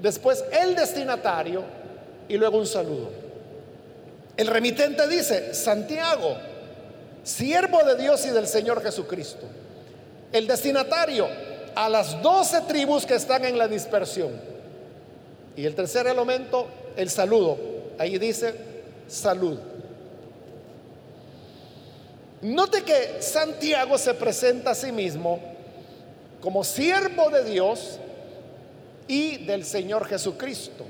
después 0.01 0.43
el 0.51 0.75
destinatario 0.75 1.63
y 2.27 2.38
luego 2.38 2.57
un 2.57 2.67
saludo. 2.67 3.09
El 4.38 4.47
remitente 4.47 5.07
dice, 5.07 5.53
Santiago, 5.53 6.38
siervo 7.29 7.83
de 7.83 7.95
Dios 7.95 8.25
y 8.25 8.29
del 8.31 8.47
Señor 8.47 8.81
Jesucristo. 8.81 9.45
El 10.31 10.47
destinatario, 10.47 11.27
a 11.75 11.87
las 11.87 12.21
doce 12.21 12.61
tribus 12.61 13.05
que 13.05 13.15
están 13.15 13.45
en 13.45 13.57
la 13.57 13.67
dispersión. 13.67 14.31
Y 15.55 15.65
el 15.65 15.75
tercer 15.75 16.07
elemento, 16.07 16.67
el 16.95 17.09
saludo. 17.09 17.57
Ahí 17.97 18.17
dice, 18.17 18.53
salud. 19.07 19.59
Note 22.41 22.83
que 22.83 23.21
Santiago 23.21 23.97
se 23.97 24.13
presenta 24.13 24.71
a 24.71 24.75
sí 24.75 24.91
mismo 24.91 25.39
como 26.41 26.63
siervo 26.63 27.29
de 27.29 27.43
Dios 27.43 27.99
y 29.07 29.45
del 29.45 29.65
Señor 29.65 30.05
Jesucristo. 30.07 30.85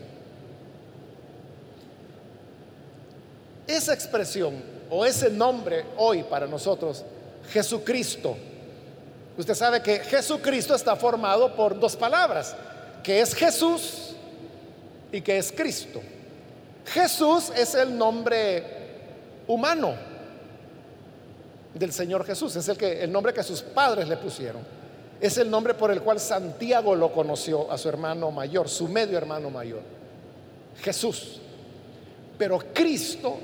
Esa 3.65 3.93
expresión 3.93 4.78
o 4.89 5.05
ese 5.05 5.29
nombre 5.29 5.85
hoy 5.97 6.23
para 6.23 6.47
nosotros, 6.47 7.03
Jesucristo, 7.51 8.35
usted 9.37 9.53
sabe 9.53 9.81
que 9.81 9.99
Jesucristo 9.99 10.75
está 10.75 10.95
formado 10.95 11.55
por 11.55 11.79
dos 11.79 11.95
palabras, 11.95 12.55
que 13.03 13.21
es 13.21 13.33
Jesús 13.33 14.15
y 15.11 15.21
que 15.21 15.37
es 15.37 15.51
Cristo. 15.51 16.01
Jesús 16.85 17.51
es 17.55 17.75
el 17.75 17.97
nombre 17.97 18.63
humano 19.47 19.93
del 21.73 21.91
Señor 21.91 22.25
Jesús. 22.25 22.55
Es 22.55 22.67
el, 22.67 22.77
que, 22.77 23.03
el 23.03 23.11
nombre 23.11 23.33
que 23.33 23.43
sus 23.43 23.61
padres 23.61 24.07
le 24.07 24.17
pusieron. 24.17 24.61
Es 25.19 25.37
el 25.37 25.49
nombre 25.49 25.73
por 25.73 25.91
el 25.91 26.01
cual 26.01 26.19
Santiago 26.19 26.95
lo 26.95 27.11
conoció 27.11 27.71
a 27.71 27.77
su 27.77 27.89
hermano 27.89 28.31
mayor, 28.31 28.69
su 28.69 28.87
medio 28.87 29.17
hermano 29.17 29.49
mayor. 29.49 29.81
Jesús. 30.81 31.41
Pero 32.37 32.59
Cristo, 32.73 33.37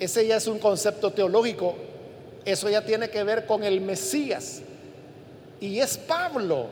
ese 0.00 0.26
ya 0.26 0.36
es 0.36 0.46
un 0.46 0.58
concepto 0.58 1.12
teológico. 1.12 1.76
Eso 2.44 2.70
ya 2.70 2.82
tiene 2.84 3.10
que 3.10 3.22
ver 3.22 3.44
con 3.46 3.62
el 3.62 3.82
Mesías. 3.82 4.62
Y 5.60 5.78
es 5.78 5.98
Pablo 5.98 6.68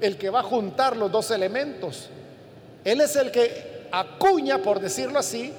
el 0.00 0.18
que 0.18 0.28
va 0.28 0.40
a 0.40 0.42
juntar 0.42 0.96
los 0.96 1.10
dos 1.10 1.30
elementos. 1.30 2.08
Él 2.84 3.00
es 3.00 3.14
el 3.14 3.30
que 3.30 3.86
acuña, 3.92 4.58
por 4.58 4.80
decirlo 4.80 5.20
así, 5.20 5.52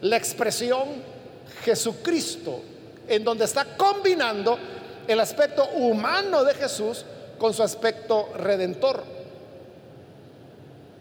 la 0.00 0.16
expresión 0.16 1.02
Jesucristo 1.62 2.62
en 3.06 3.24
donde 3.24 3.44
está 3.44 3.64
combinando 3.76 4.56
el 5.06 5.20
aspecto 5.20 5.68
humano 5.74 6.44
de 6.44 6.54
Jesús 6.54 7.04
con 7.38 7.52
su 7.52 7.62
aspecto 7.62 8.30
redentor. 8.36 9.02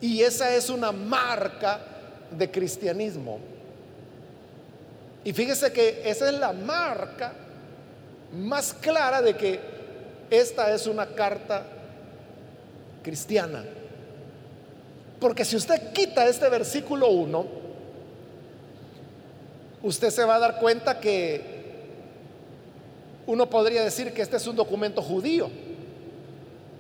Y 0.02 0.24
esa 0.24 0.54
es 0.54 0.70
una 0.70 0.92
marca 0.92 1.80
de 2.32 2.52
cristianismo. 2.52 3.40
Y 5.30 5.34
fíjese 5.34 5.72
que 5.72 6.02
esa 6.06 6.28
es 6.28 6.34
la 6.40 6.54
marca 6.54 7.34
más 8.34 8.74
clara 8.74 9.22
de 9.22 9.36
que 9.36 9.60
esta 10.28 10.74
es 10.74 10.88
una 10.88 11.06
carta 11.06 11.62
cristiana. 13.04 13.64
Porque 15.20 15.46
si 15.46 15.56
usted 15.56 15.94
quita 15.94 16.26
este 16.26 16.50
versículo 16.50 17.10
1, 17.10 17.46
usted 19.84 20.10
se 20.10 20.26
va 20.26 20.38
a 20.38 20.40
dar 20.40 20.58
cuenta 20.60 21.00
que 21.00 21.44
uno 23.28 23.48
podría 23.52 23.84
decir 23.84 24.12
que 24.16 24.24
este 24.24 24.38
es 24.38 24.48
un 24.48 24.56
documento 24.56 25.04
judío, 25.04 25.52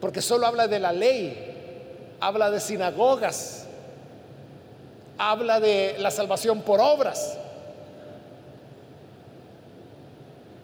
porque 0.01 0.23
solo 0.23 0.47
habla 0.47 0.67
de 0.67 0.79
la 0.79 0.91
ley, 0.91 2.17
habla 2.19 2.49
de 2.49 2.59
sinagogas, 2.59 3.65
habla 5.19 5.59
de 5.59 5.97
la 5.99 6.09
salvación 6.09 6.63
por 6.63 6.79
obras, 6.79 7.37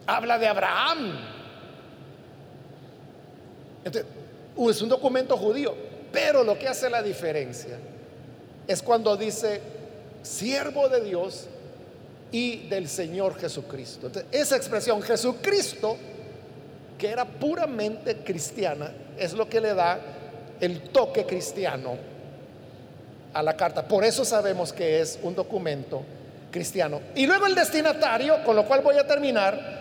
habla 0.08 0.38
de 0.38 0.48
Abraham. 0.48 1.18
Entonces, 3.84 4.12
es 4.70 4.82
un 4.82 4.90
documento 4.90 5.38
judío, 5.38 5.76
pero 6.12 6.44
lo 6.44 6.58
que 6.58 6.68
hace 6.68 6.90
la 6.90 7.02
diferencia 7.04 7.78
es 8.68 8.82
cuando 8.82 9.16
dice 9.16 9.62
siervo 10.24 10.90
de 10.90 11.02
Dios 11.02 11.48
y 12.32 12.68
del 12.68 12.88
Señor 12.88 13.38
Jesucristo. 13.40 14.12
esa 14.32 14.56
expresión 14.56 15.02
Jesucristo, 15.02 15.98
que 16.98 17.10
era 17.10 17.26
puramente 17.26 18.18
cristiana, 18.18 18.92
es 19.18 19.34
lo 19.34 19.48
que 19.48 19.62
le 19.62 19.74
da 19.74 20.00
el 20.60 20.82
toque 20.90 21.26
cristiano 21.26 21.98
a 23.34 23.44
la 23.44 23.56
carta. 23.56 23.88
Por 23.88 24.04
eso 24.04 24.26
sabemos 24.26 24.74
que 24.74 25.02
es 25.02 25.20
un 25.22 25.36
documento 25.36 26.04
cristiano. 26.52 27.02
Y 27.16 27.28
luego 27.28 27.46
el 27.46 27.56
destinatario, 27.56 28.44
con 28.44 28.56
lo 28.56 28.66
cual 28.66 28.82
voy 28.82 28.98
a 28.98 29.06
terminar, 29.06 29.75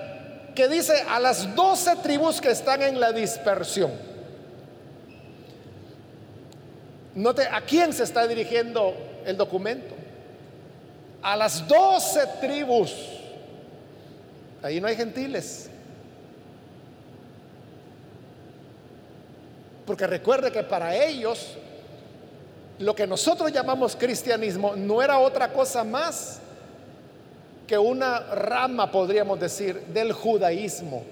que 0.55 0.69
dice 0.69 1.05
a 1.09 1.19
las 1.21 1.55
doce 1.55 1.97
tribus 1.97 2.41
que 2.41 2.51
están 2.51 2.83
en 2.83 3.01
la 3.01 3.13
dispersión. 3.13 3.93
Note 7.15 7.47
a 7.47 7.61
quién 7.61 7.93
se 7.93 8.05
está 8.05 8.27
dirigiendo 8.27 8.95
el 9.25 9.37
documento 9.37 9.95
a 11.25 11.37
las 11.37 11.67
doce 11.67 12.21
tribus. 12.39 12.95
Ahí 14.63 14.79
no 14.79 14.87
hay 14.87 14.95
gentiles. 14.95 15.71
Porque 19.87 20.07
recuerde 20.07 20.53
que 20.53 20.63
para 20.63 20.95
ellos 20.95 21.57
lo 22.79 22.95
que 22.95 23.07
nosotros 23.07 23.51
llamamos 23.53 23.97
cristianismo 23.97 24.77
no 24.77 25.03
era 25.03 25.19
otra 25.19 25.51
cosa 25.51 25.83
más 25.83 26.41
que 27.67 27.79
una 27.79 28.21
rama, 28.21 28.91
podríamos 28.91 29.41
decir, 29.41 29.81
del 29.93 30.13
judaísmo. 30.13 31.03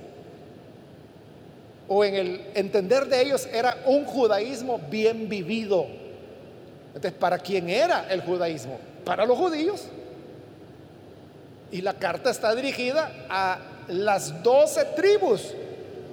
O 1.89 2.05
en 2.05 2.15
el 2.15 2.41
entender 2.55 3.07
de 3.07 3.23
ellos 3.23 3.49
era 3.53 3.77
un 3.87 4.05
judaísmo 4.05 4.79
bien 4.91 5.29
vivido. 5.29 5.87
Entonces, 6.89 7.13
¿para 7.13 7.39
quién 7.39 7.69
era 7.69 8.07
el 8.11 8.21
judaísmo? 8.23 8.79
Para 9.05 9.25
los 9.25 9.37
judíos. 9.37 9.87
Y 11.71 11.81
la 11.81 11.95
carta 11.95 12.31
está 12.31 12.55
dirigida 12.55 13.11
a 13.31 13.59
las 13.89 14.43
doce 14.43 14.85
tribus, 14.97 15.55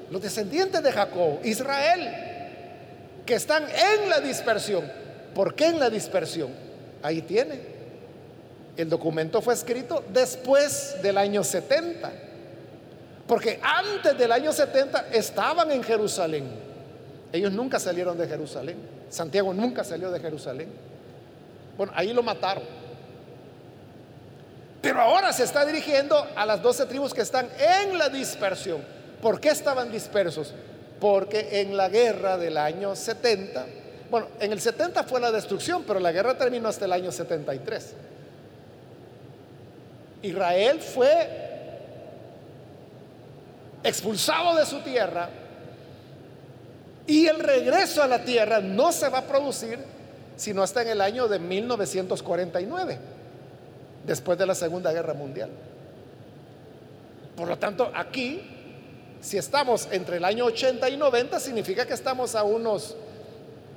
los 0.09 0.21
descendientes 0.21 0.81
de 0.81 0.91
Jacob, 0.91 1.39
Israel, 1.43 2.09
que 3.25 3.35
están 3.35 3.63
en 3.63 4.09
la 4.09 4.21
dispersión. 4.21 4.89
¿Por 5.35 5.53
qué 5.53 5.67
en 5.67 5.79
la 5.79 5.89
dispersión? 5.89 6.49
Ahí 7.03 7.21
tiene. 7.21 7.78
El 8.79 8.89
documento 8.89 9.41
fue 9.41 9.55
escrito 9.55 10.05
después 10.07 10.95
del 11.03 11.17
año 11.17 11.43
70. 11.43 12.13
Porque 13.27 13.59
antes 13.61 14.17
del 14.17 14.31
año 14.31 14.53
70 14.53 15.07
estaban 15.11 15.69
en 15.73 15.83
Jerusalén. 15.83 16.49
Ellos 17.33 17.51
nunca 17.51 17.77
salieron 17.77 18.17
de 18.17 18.25
Jerusalén. 18.25 18.77
Santiago 19.09 19.53
nunca 19.53 19.83
salió 19.83 20.09
de 20.11 20.21
Jerusalén. 20.21 20.69
Bueno, 21.75 21.91
ahí 21.93 22.13
lo 22.13 22.23
mataron. 22.23 22.63
Pero 24.81 25.01
ahora 25.01 25.33
se 25.33 25.43
está 25.43 25.65
dirigiendo 25.65 26.25
a 26.33 26.45
las 26.45 26.61
doce 26.61 26.85
tribus 26.85 27.13
que 27.13 27.23
están 27.23 27.49
en 27.59 27.97
la 27.97 28.07
dispersión. 28.07 28.81
¿Por 29.21 29.41
qué 29.41 29.49
estaban 29.49 29.91
dispersos? 29.91 30.53
Porque 31.01 31.59
en 31.59 31.75
la 31.75 31.89
guerra 31.89 32.37
del 32.37 32.55
año 32.55 32.95
70, 32.95 33.65
bueno, 34.09 34.27
en 34.39 34.53
el 34.53 34.61
70 34.61 35.03
fue 35.03 35.19
la 35.19 35.33
destrucción, 35.33 35.83
pero 35.85 35.99
la 35.99 36.13
guerra 36.13 36.37
terminó 36.37 36.69
hasta 36.69 36.85
el 36.85 36.93
año 36.93 37.11
73. 37.11 37.95
Israel 40.21 40.79
fue 40.79 41.29
expulsado 43.83 44.55
de 44.55 44.65
su 44.65 44.79
tierra 44.81 45.29
y 47.07 47.27
el 47.27 47.39
regreso 47.39 48.03
a 48.03 48.07
la 48.07 48.23
tierra 48.23 48.59
no 48.59 48.91
se 48.91 49.09
va 49.09 49.19
a 49.19 49.23
producir 49.23 49.79
sino 50.39 50.63
hasta 50.63 50.81
en 50.81 50.87
el 50.87 51.01
año 51.01 51.27
de 51.27 51.37
1949, 51.37 52.97
después 54.05 54.37
de 54.37 54.45
la 54.45 54.55
Segunda 54.55 54.93
Guerra 54.93 55.13
Mundial. 55.13 55.49
Por 57.35 57.49
lo 57.49 57.57
tanto, 57.57 57.91
aquí, 57.93 58.41
si 59.19 59.37
estamos 59.37 59.89
entre 59.91 60.15
el 60.15 60.23
año 60.23 60.45
80 60.45 60.89
y 60.89 60.95
90, 60.95 61.41
significa 61.41 61.85
que 61.85 61.93
estamos 61.93 62.35
a 62.35 62.43
unos 62.43 62.95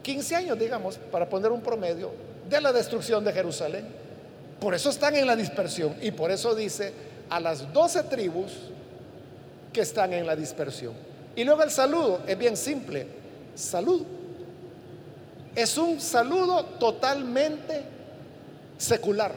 15 0.03 0.37
años, 0.37 0.59
digamos, 0.59 0.99
para 1.11 1.29
poner 1.29 1.51
un 1.51 1.63
promedio, 1.63 2.13
de 2.49 2.61
la 2.61 2.73
destrucción 2.73 3.25
de 3.25 3.33
Jerusalén. 3.33 4.02
Por 4.63 4.77
eso 4.77 4.91
están 4.91 5.17
en 5.17 5.27
la 5.27 5.35
dispersión 5.35 5.97
y 6.01 6.13
por 6.13 6.31
eso 6.31 6.55
dice 6.55 6.93
a 7.29 7.41
las 7.41 7.73
12 7.73 8.05
tribus 8.05 8.53
que 9.73 9.81
están 9.81 10.13
en 10.13 10.25
la 10.25 10.37
dispersión. 10.37 10.95
Y 11.35 11.43
luego 11.43 11.65
el 11.65 11.71
saludo 11.73 12.21
es 12.29 12.39
bien 12.39 12.57
simple, 12.57 13.09
salud. 13.57 14.07
Es 15.57 15.77
un 15.77 16.01
saludo 16.01 16.65
totalmente 16.79 17.83
secular. 18.79 19.35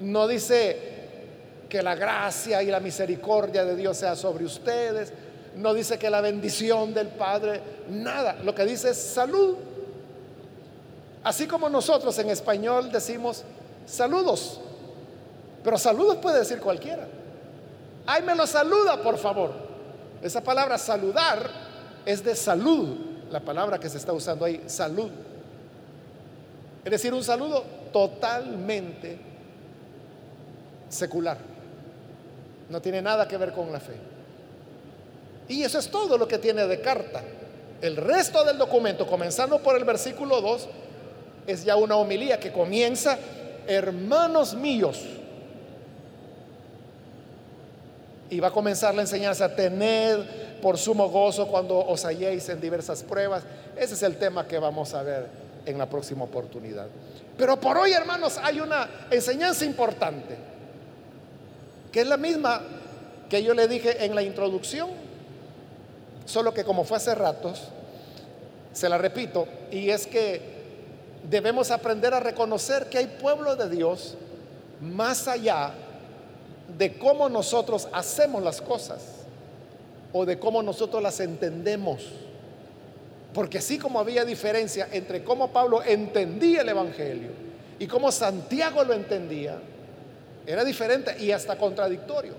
No 0.00 0.28
dice 0.28 0.78
que 1.70 1.82
la 1.82 1.94
gracia 1.94 2.62
y 2.62 2.66
la 2.66 2.80
misericordia 2.80 3.64
de 3.64 3.74
Dios 3.74 3.96
sea 3.96 4.16
sobre 4.16 4.44
ustedes. 4.44 5.14
No 5.56 5.72
dice 5.72 5.98
que 5.98 6.10
la 6.10 6.20
bendición 6.20 6.92
del 6.92 7.08
Padre, 7.08 7.62
nada. 7.88 8.36
Lo 8.44 8.54
que 8.54 8.66
dice 8.66 8.90
es 8.90 8.98
salud. 8.98 9.56
Así 11.24 11.46
como 11.46 11.70
nosotros 11.70 12.18
en 12.18 12.28
español 12.28 12.92
decimos 12.92 13.42
saludos, 13.86 14.60
pero 15.64 15.78
saludos 15.78 16.16
puede 16.16 16.40
decir 16.40 16.60
cualquiera. 16.60 17.08
Ay, 18.06 18.22
me 18.22 18.34
lo 18.34 18.46
saluda, 18.46 19.02
por 19.02 19.16
favor. 19.16 19.52
Esa 20.22 20.42
palabra 20.42 20.76
saludar 20.76 21.50
es 22.04 22.22
de 22.22 22.36
salud, 22.36 22.96
la 23.30 23.40
palabra 23.40 23.80
que 23.80 23.88
se 23.88 23.96
está 23.96 24.12
usando 24.12 24.44
ahí, 24.44 24.62
salud. 24.66 25.10
Es 26.84 26.90
decir, 26.90 27.14
un 27.14 27.24
saludo 27.24 27.64
totalmente 27.90 29.18
secular. 30.90 31.38
No 32.68 32.82
tiene 32.82 33.00
nada 33.00 33.26
que 33.26 33.38
ver 33.38 33.52
con 33.52 33.72
la 33.72 33.80
fe. 33.80 33.94
Y 35.48 35.62
eso 35.62 35.78
es 35.78 35.90
todo 35.90 36.18
lo 36.18 36.28
que 36.28 36.38
tiene 36.38 36.66
de 36.66 36.80
carta. 36.82 37.22
El 37.80 37.96
resto 37.96 38.44
del 38.44 38.58
documento, 38.58 39.06
comenzando 39.06 39.58
por 39.60 39.76
el 39.76 39.84
versículo 39.84 40.42
2, 40.42 40.68
es 41.46 41.64
ya 41.64 41.76
una 41.76 41.96
homilía 41.96 42.38
que 42.38 42.52
comienza, 42.52 43.18
hermanos 43.66 44.54
míos. 44.54 45.02
Y 48.30 48.40
va 48.40 48.48
a 48.48 48.50
comenzar 48.50 48.94
la 48.94 49.02
enseñanza, 49.02 49.54
tened 49.54 50.20
por 50.62 50.78
sumo 50.78 51.08
gozo 51.08 51.46
cuando 51.46 51.78
os 51.78 52.04
halléis 52.04 52.48
en 52.48 52.60
diversas 52.60 53.02
pruebas. 53.02 53.42
Ese 53.76 53.94
es 53.94 54.02
el 54.02 54.16
tema 54.16 54.46
que 54.46 54.58
vamos 54.58 54.94
a 54.94 55.02
ver 55.02 55.26
en 55.66 55.78
la 55.78 55.88
próxima 55.88 56.24
oportunidad. 56.24 56.86
Pero 57.36 57.60
por 57.60 57.76
hoy, 57.76 57.92
hermanos, 57.92 58.38
hay 58.42 58.60
una 58.60 58.88
enseñanza 59.10 59.64
importante, 59.64 60.36
que 61.92 62.00
es 62.00 62.06
la 62.06 62.16
misma 62.16 62.62
que 63.28 63.42
yo 63.42 63.54
le 63.54 63.68
dije 63.68 64.04
en 64.04 64.14
la 64.14 64.22
introducción, 64.22 64.90
solo 66.24 66.54
que 66.54 66.64
como 66.64 66.84
fue 66.84 66.96
hace 66.96 67.14
ratos, 67.14 67.64
se 68.72 68.88
la 68.88 68.98
repito, 68.98 69.46
y 69.70 69.90
es 69.90 70.06
que 70.06 70.53
debemos 71.28 71.70
aprender 71.70 72.12
a 72.14 72.20
reconocer 72.20 72.88
que 72.88 72.98
hay 72.98 73.06
pueblo 73.06 73.56
de 73.56 73.68
Dios 73.68 74.16
más 74.80 75.28
allá 75.28 75.72
de 76.76 76.98
cómo 76.98 77.28
nosotros 77.28 77.88
hacemos 77.92 78.42
las 78.42 78.60
cosas 78.60 79.02
o 80.12 80.24
de 80.24 80.38
cómo 80.38 80.62
nosotros 80.62 81.02
las 81.02 81.20
entendemos. 81.20 82.02
Porque 83.32 83.58
así 83.58 83.78
como 83.78 83.98
había 83.98 84.24
diferencia 84.24 84.88
entre 84.92 85.24
cómo 85.24 85.50
Pablo 85.50 85.82
entendía 85.82 86.60
el 86.62 86.68
Evangelio 86.68 87.30
y 87.78 87.86
cómo 87.86 88.12
Santiago 88.12 88.84
lo 88.84 88.94
entendía, 88.94 89.58
era 90.46 90.64
diferente 90.64 91.16
y 91.18 91.32
hasta 91.32 91.58
contradictorio. 91.58 92.34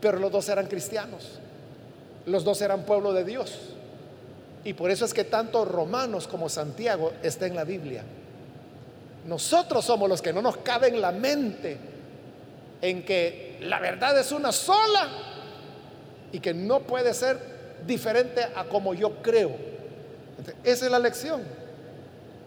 Pero 0.00 0.18
los 0.20 0.30
dos 0.30 0.48
eran 0.48 0.66
cristianos, 0.66 1.40
los 2.26 2.44
dos 2.44 2.60
eran 2.62 2.84
pueblo 2.84 3.12
de 3.12 3.24
Dios. 3.24 3.58
Y 4.64 4.74
por 4.74 4.90
eso 4.90 5.04
es 5.04 5.14
que 5.14 5.24
tanto 5.24 5.64
Romanos 5.64 6.26
como 6.26 6.48
Santiago 6.48 7.12
está 7.22 7.46
en 7.46 7.54
la 7.54 7.64
Biblia. 7.64 8.02
Nosotros 9.26 9.84
somos 9.84 10.08
los 10.08 10.22
que 10.22 10.32
no 10.32 10.42
nos 10.42 10.58
cabe 10.58 10.88
en 10.88 11.00
la 11.00 11.12
mente 11.12 11.76
en 12.80 13.04
que 13.04 13.58
la 13.62 13.80
verdad 13.80 14.18
es 14.18 14.32
una 14.32 14.52
sola 14.52 15.08
y 16.32 16.40
que 16.40 16.54
no 16.54 16.80
puede 16.80 17.12
ser 17.14 17.38
diferente 17.86 18.42
a 18.54 18.64
como 18.64 18.94
yo 18.94 19.22
creo. 19.22 19.56
esa 20.64 20.86
es 20.86 20.90
la 20.90 20.98
lección. 20.98 21.42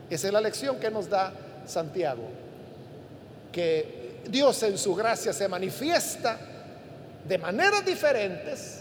Esa 0.09 0.27
es 0.27 0.33
la 0.33 0.41
lección 0.41 0.77
que 0.77 0.91
nos 0.91 1.09
da 1.09 1.33
Santiago. 1.65 2.23
Que 3.51 4.21
Dios 4.27 4.61
en 4.63 4.77
su 4.77 4.93
gracia 4.95 5.33
se 5.33 5.47
manifiesta 5.47 6.37
de 7.27 7.37
maneras 7.37 7.85
diferentes 7.85 8.80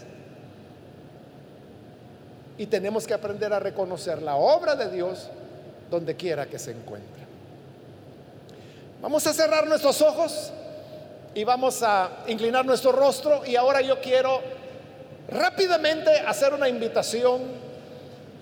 y 2.61 2.67
tenemos 2.67 3.07
que 3.07 3.15
aprender 3.15 3.51
a 3.51 3.59
reconocer 3.59 4.21
la 4.21 4.35
obra 4.35 4.75
de 4.75 4.91
Dios 4.91 5.29
donde 5.89 6.15
quiera 6.15 6.45
que 6.45 6.59
se 6.59 6.69
encuentre. 6.69 7.23
Vamos 9.01 9.25
a 9.25 9.33
cerrar 9.33 9.65
nuestros 9.65 9.99
ojos 10.03 10.51
y 11.33 11.43
vamos 11.43 11.81
a 11.81 12.19
inclinar 12.27 12.63
nuestro 12.63 12.91
rostro 12.91 13.43
y 13.47 13.55
ahora 13.55 13.81
yo 13.81 13.99
quiero 13.99 14.41
rápidamente 15.27 16.11
hacer 16.19 16.53
una 16.53 16.69
invitación. 16.69 17.41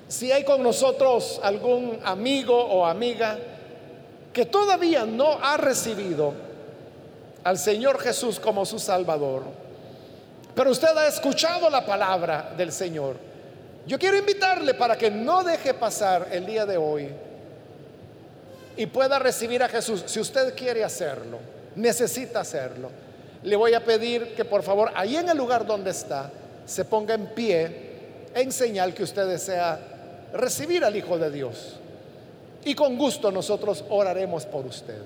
Si 0.09 0.33
hay 0.33 0.43
con 0.43 0.61
nosotros 0.63 1.39
algún 1.41 2.01
amigo 2.03 2.61
o 2.61 2.85
amiga 2.85 3.37
que 4.33 4.45
todavía 4.45 5.05
no 5.05 5.39
ha 5.41 5.55
recibido 5.55 6.33
al 7.45 7.57
Señor 7.57 8.01
Jesús 8.01 8.37
como 8.37 8.65
su 8.65 8.79
Salvador, 8.79 9.43
pero 10.53 10.71
usted 10.71 10.89
ha 10.89 11.07
escuchado 11.07 11.69
la 11.69 11.85
palabra 11.85 12.53
del 12.57 12.73
Señor, 12.73 13.28
yo 13.85 13.97
quiero 13.97 14.17
invitarle 14.17 14.73
para 14.73 14.97
que 14.97 15.09
no 15.09 15.43
deje 15.43 15.73
pasar 15.73 16.27
el 16.31 16.45
día 16.45 16.65
de 16.65 16.77
hoy 16.77 17.09
y 18.77 18.85
pueda 18.85 19.19
recibir 19.19 19.61
a 19.63 19.67
Jesús. 19.67 20.03
Si 20.05 20.19
usted 20.19 20.55
quiere 20.55 20.83
hacerlo, 20.83 21.39
necesita 21.75 22.41
hacerlo. 22.41 22.89
Le 23.43 23.55
voy 23.55 23.73
a 23.73 23.83
pedir 23.83 24.35
que 24.35 24.45
por 24.45 24.63
favor, 24.63 24.91
ahí 24.95 25.15
en 25.15 25.29
el 25.29 25.37
lugar 25.37 25.65
donde 25.65 25.91
está, 25.91 26.31
se 26.65 26.85
ponga 26.85 27.13
en 27.13 27.27
pie 27.27 27.89
en 28.33 28.51
señal 28.51 28.93
que 28.93 29.03
usted 29.03 29.27
desea 29.27 29.79
recibir 30.33 30.83
al 30.83 30.95
Hijo 30.95 31.17
de 31.17 31.31
Dios. 31.31 31.77
Y 32.63 32.75
con 32.75 32.97
gusto 32.97 33.31
nosotros 33.31 33.83
oraremos 33.89 34.45
por 34.45 34.65
usted. 34.65 35.01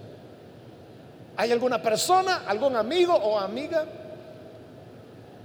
¿Hay 1.38 1.52
alguna 1.52 1.82
persona, 1.82 2.44
algún 2.46 2.76
amigo 2.76 3.14
o 3.14 3.40
amiga? 3.40 3.86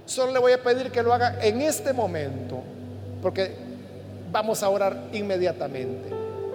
Solo 0.05 0.31
le 0.31 0.39
voy 0.39 0.51
a 0.51 0.61
pedir 0.61 0.91
que 0.91 1.01
lo 1.01 1.13
haga 1.13 1.37
en 1.41 1.61
este 1.61 1.93
momento, 1.93 2.61
porque 3.21 3.51
vamos 4.31 4.63
a 4.63 4.69
orar 4.69 5.09
inmediatamente. 5.13 6.09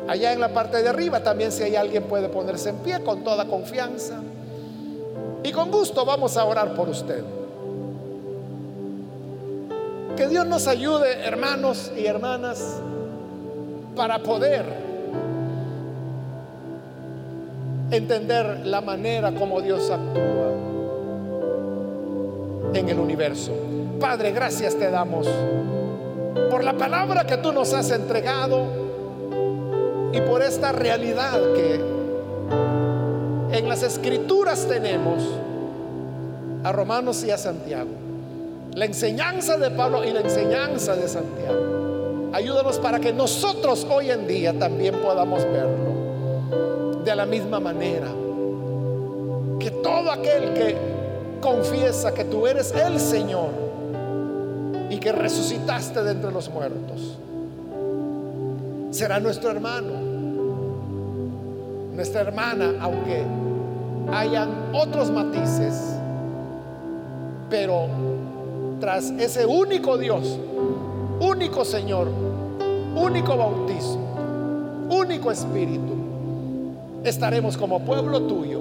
Allá 0.06 0.32
en 0.32 0.40
la 0.40 0.48
parte 0.48 0.82
de 0.82 0.88
arriba 0.88 1.22
también 1.22 1.50
si 1.50 1.62
hay 1.62 1.76
alguien 1.76 2.04
puede 2.04 2.28
ponerse 2.28 2.70
en 2.70 2.76
pie 2.76 3.00
con 3.00 3.24
toda 3.24 3.46
confianza. 3.46 4.20
Y 5.42 5.52
con 5.52 5.70
gusto 5.70 6.04
vamos 6.04 6.36
a 6.36 6.44
orar 6.44 6.74
por 6.74 6.88
usted. 6.88 7.22
Que 10.16 10.28
Dios 10.28 10.46
nos 10.46 10.68
ayude, 10.68 11.24
hermanos 11.24 11.90
y 11.96 12.06
hermanas, 12.06 12.80
para 13.96 14.22
poder 14.22 14.64
entender 17.90 18.64
la 18.64 18.80
manera 18.80 19.32
como 19.32 19.60
Dios 19.60 19.90
actúa 19.90 20.52
en 22.74 22.88
el 22.88 22.98
universo. 22.98 23.52
Padre, 24.00 24.32
gracias 24.32 24.76
te 24.76 24.90
damos 24.90 25.28
por 26.50 26.64
la 26.64 26.72
palabra 26.74 27.26
que 27.26 27.36
tú 27.36 27.52
nos 27.52 27.72
has 27.72 27.90
entregado 27.90 28.66
y 30.12 30.20
por 30.20 30.42
esta 30.42 30.72
realidad 30.72 31.40
que 31.54 31.80
en 33.56 33.68
las 33.68 33.82
escrituras 33.82 34.66
tenemos 34.66 35.22
a 36.64 36.72
Romanos 36.72 37.22
y 37.24 37.30
a 37.30 37.38
Santiago. 37.38 37.90
La 38.74 38.84
enseñanza 38.84 39.56
de 39.56 39.70
Pablo 39.70 40.04
y 40.04 40.10
la 40.10 40.20
enseñanza 40.20 40.96
de 40.96 41.08
Santiago. 41.08 42.30
Ayúdanos 42.32 42.78
para 42.78 42.98
que 42.98 43.12
nosotros 43.12 43.86
hoy 43.88 44.10
en 44.10 44.26
día 44.26 44.58
también 44.58 44.96
podamos 44.96 45.44
verlo 45.44 47.02
de 47.04 47.14
la 47.14 47.26
misma 47.26 47.60
manera. 47.60 48.08
Que 49.60 49.70
todo 49.70 50.10
aquel 50.10 50.52
que 50.54 50.76
confiesa 51.40 52.12
que 52.12 52.24
tú 52.24 52.46
eres 52.46 52.72
el 52.72 52.98
Señor 52.98 53.50
que 55.04 55.12
resucitaste 55.12 56.02
de 56.02 56.12
entre 56.12 56.32
los 56.32 56.48
muertos, 56.48 57.18
será 58.90 59.20
nuestro 59.20 59.50
hermano, 59.50 59.90
nuestra 61.92 62.22
hermana, 62.22 62.72
aunque 62.80 63.22
hayan 64.10 64.70
otros 64.72 65.10
matices, 65.10 65.94
pero 67.50 67.86
tras 68.80 69.10
ese 69.10 69.44
único 69.44 69.98
Dios, 69.98 70.38
único 71.20 71.66
Señor, 71.66 72.08
único 72.96 73.36
bautismo, 73.36 74.08
único 74.88 75.30
Espíritu, 75.30 75.92
estaremos 77.04 77.58
como 77.58 77.80
pueblo 77.80 78.22
tuyo 78.22 78.60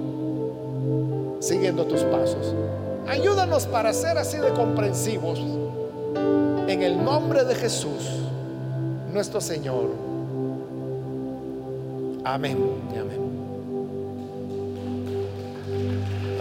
siguiendo 1.40 1.86
tus 1.86 2.02
pasos. 2.02 2.54
Ayúdanos 3.08 3.66
para 3.66 3.94
ser 3.94 4.18
así 4.18 4.40
de 4.40 4.50
comprensivos. 4.50 5.63
En 6.74 6.82
el 6.82 7.06
nombre 7.06 7.44
de 7.44 7.54
Jesús, 7.54 8.10
nuestro 9.14 9.40
Señor. 9.40 9.92
Amén. 12.26 12.58
Amén. 13.00 13.22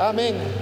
Amén. 0.01 0.62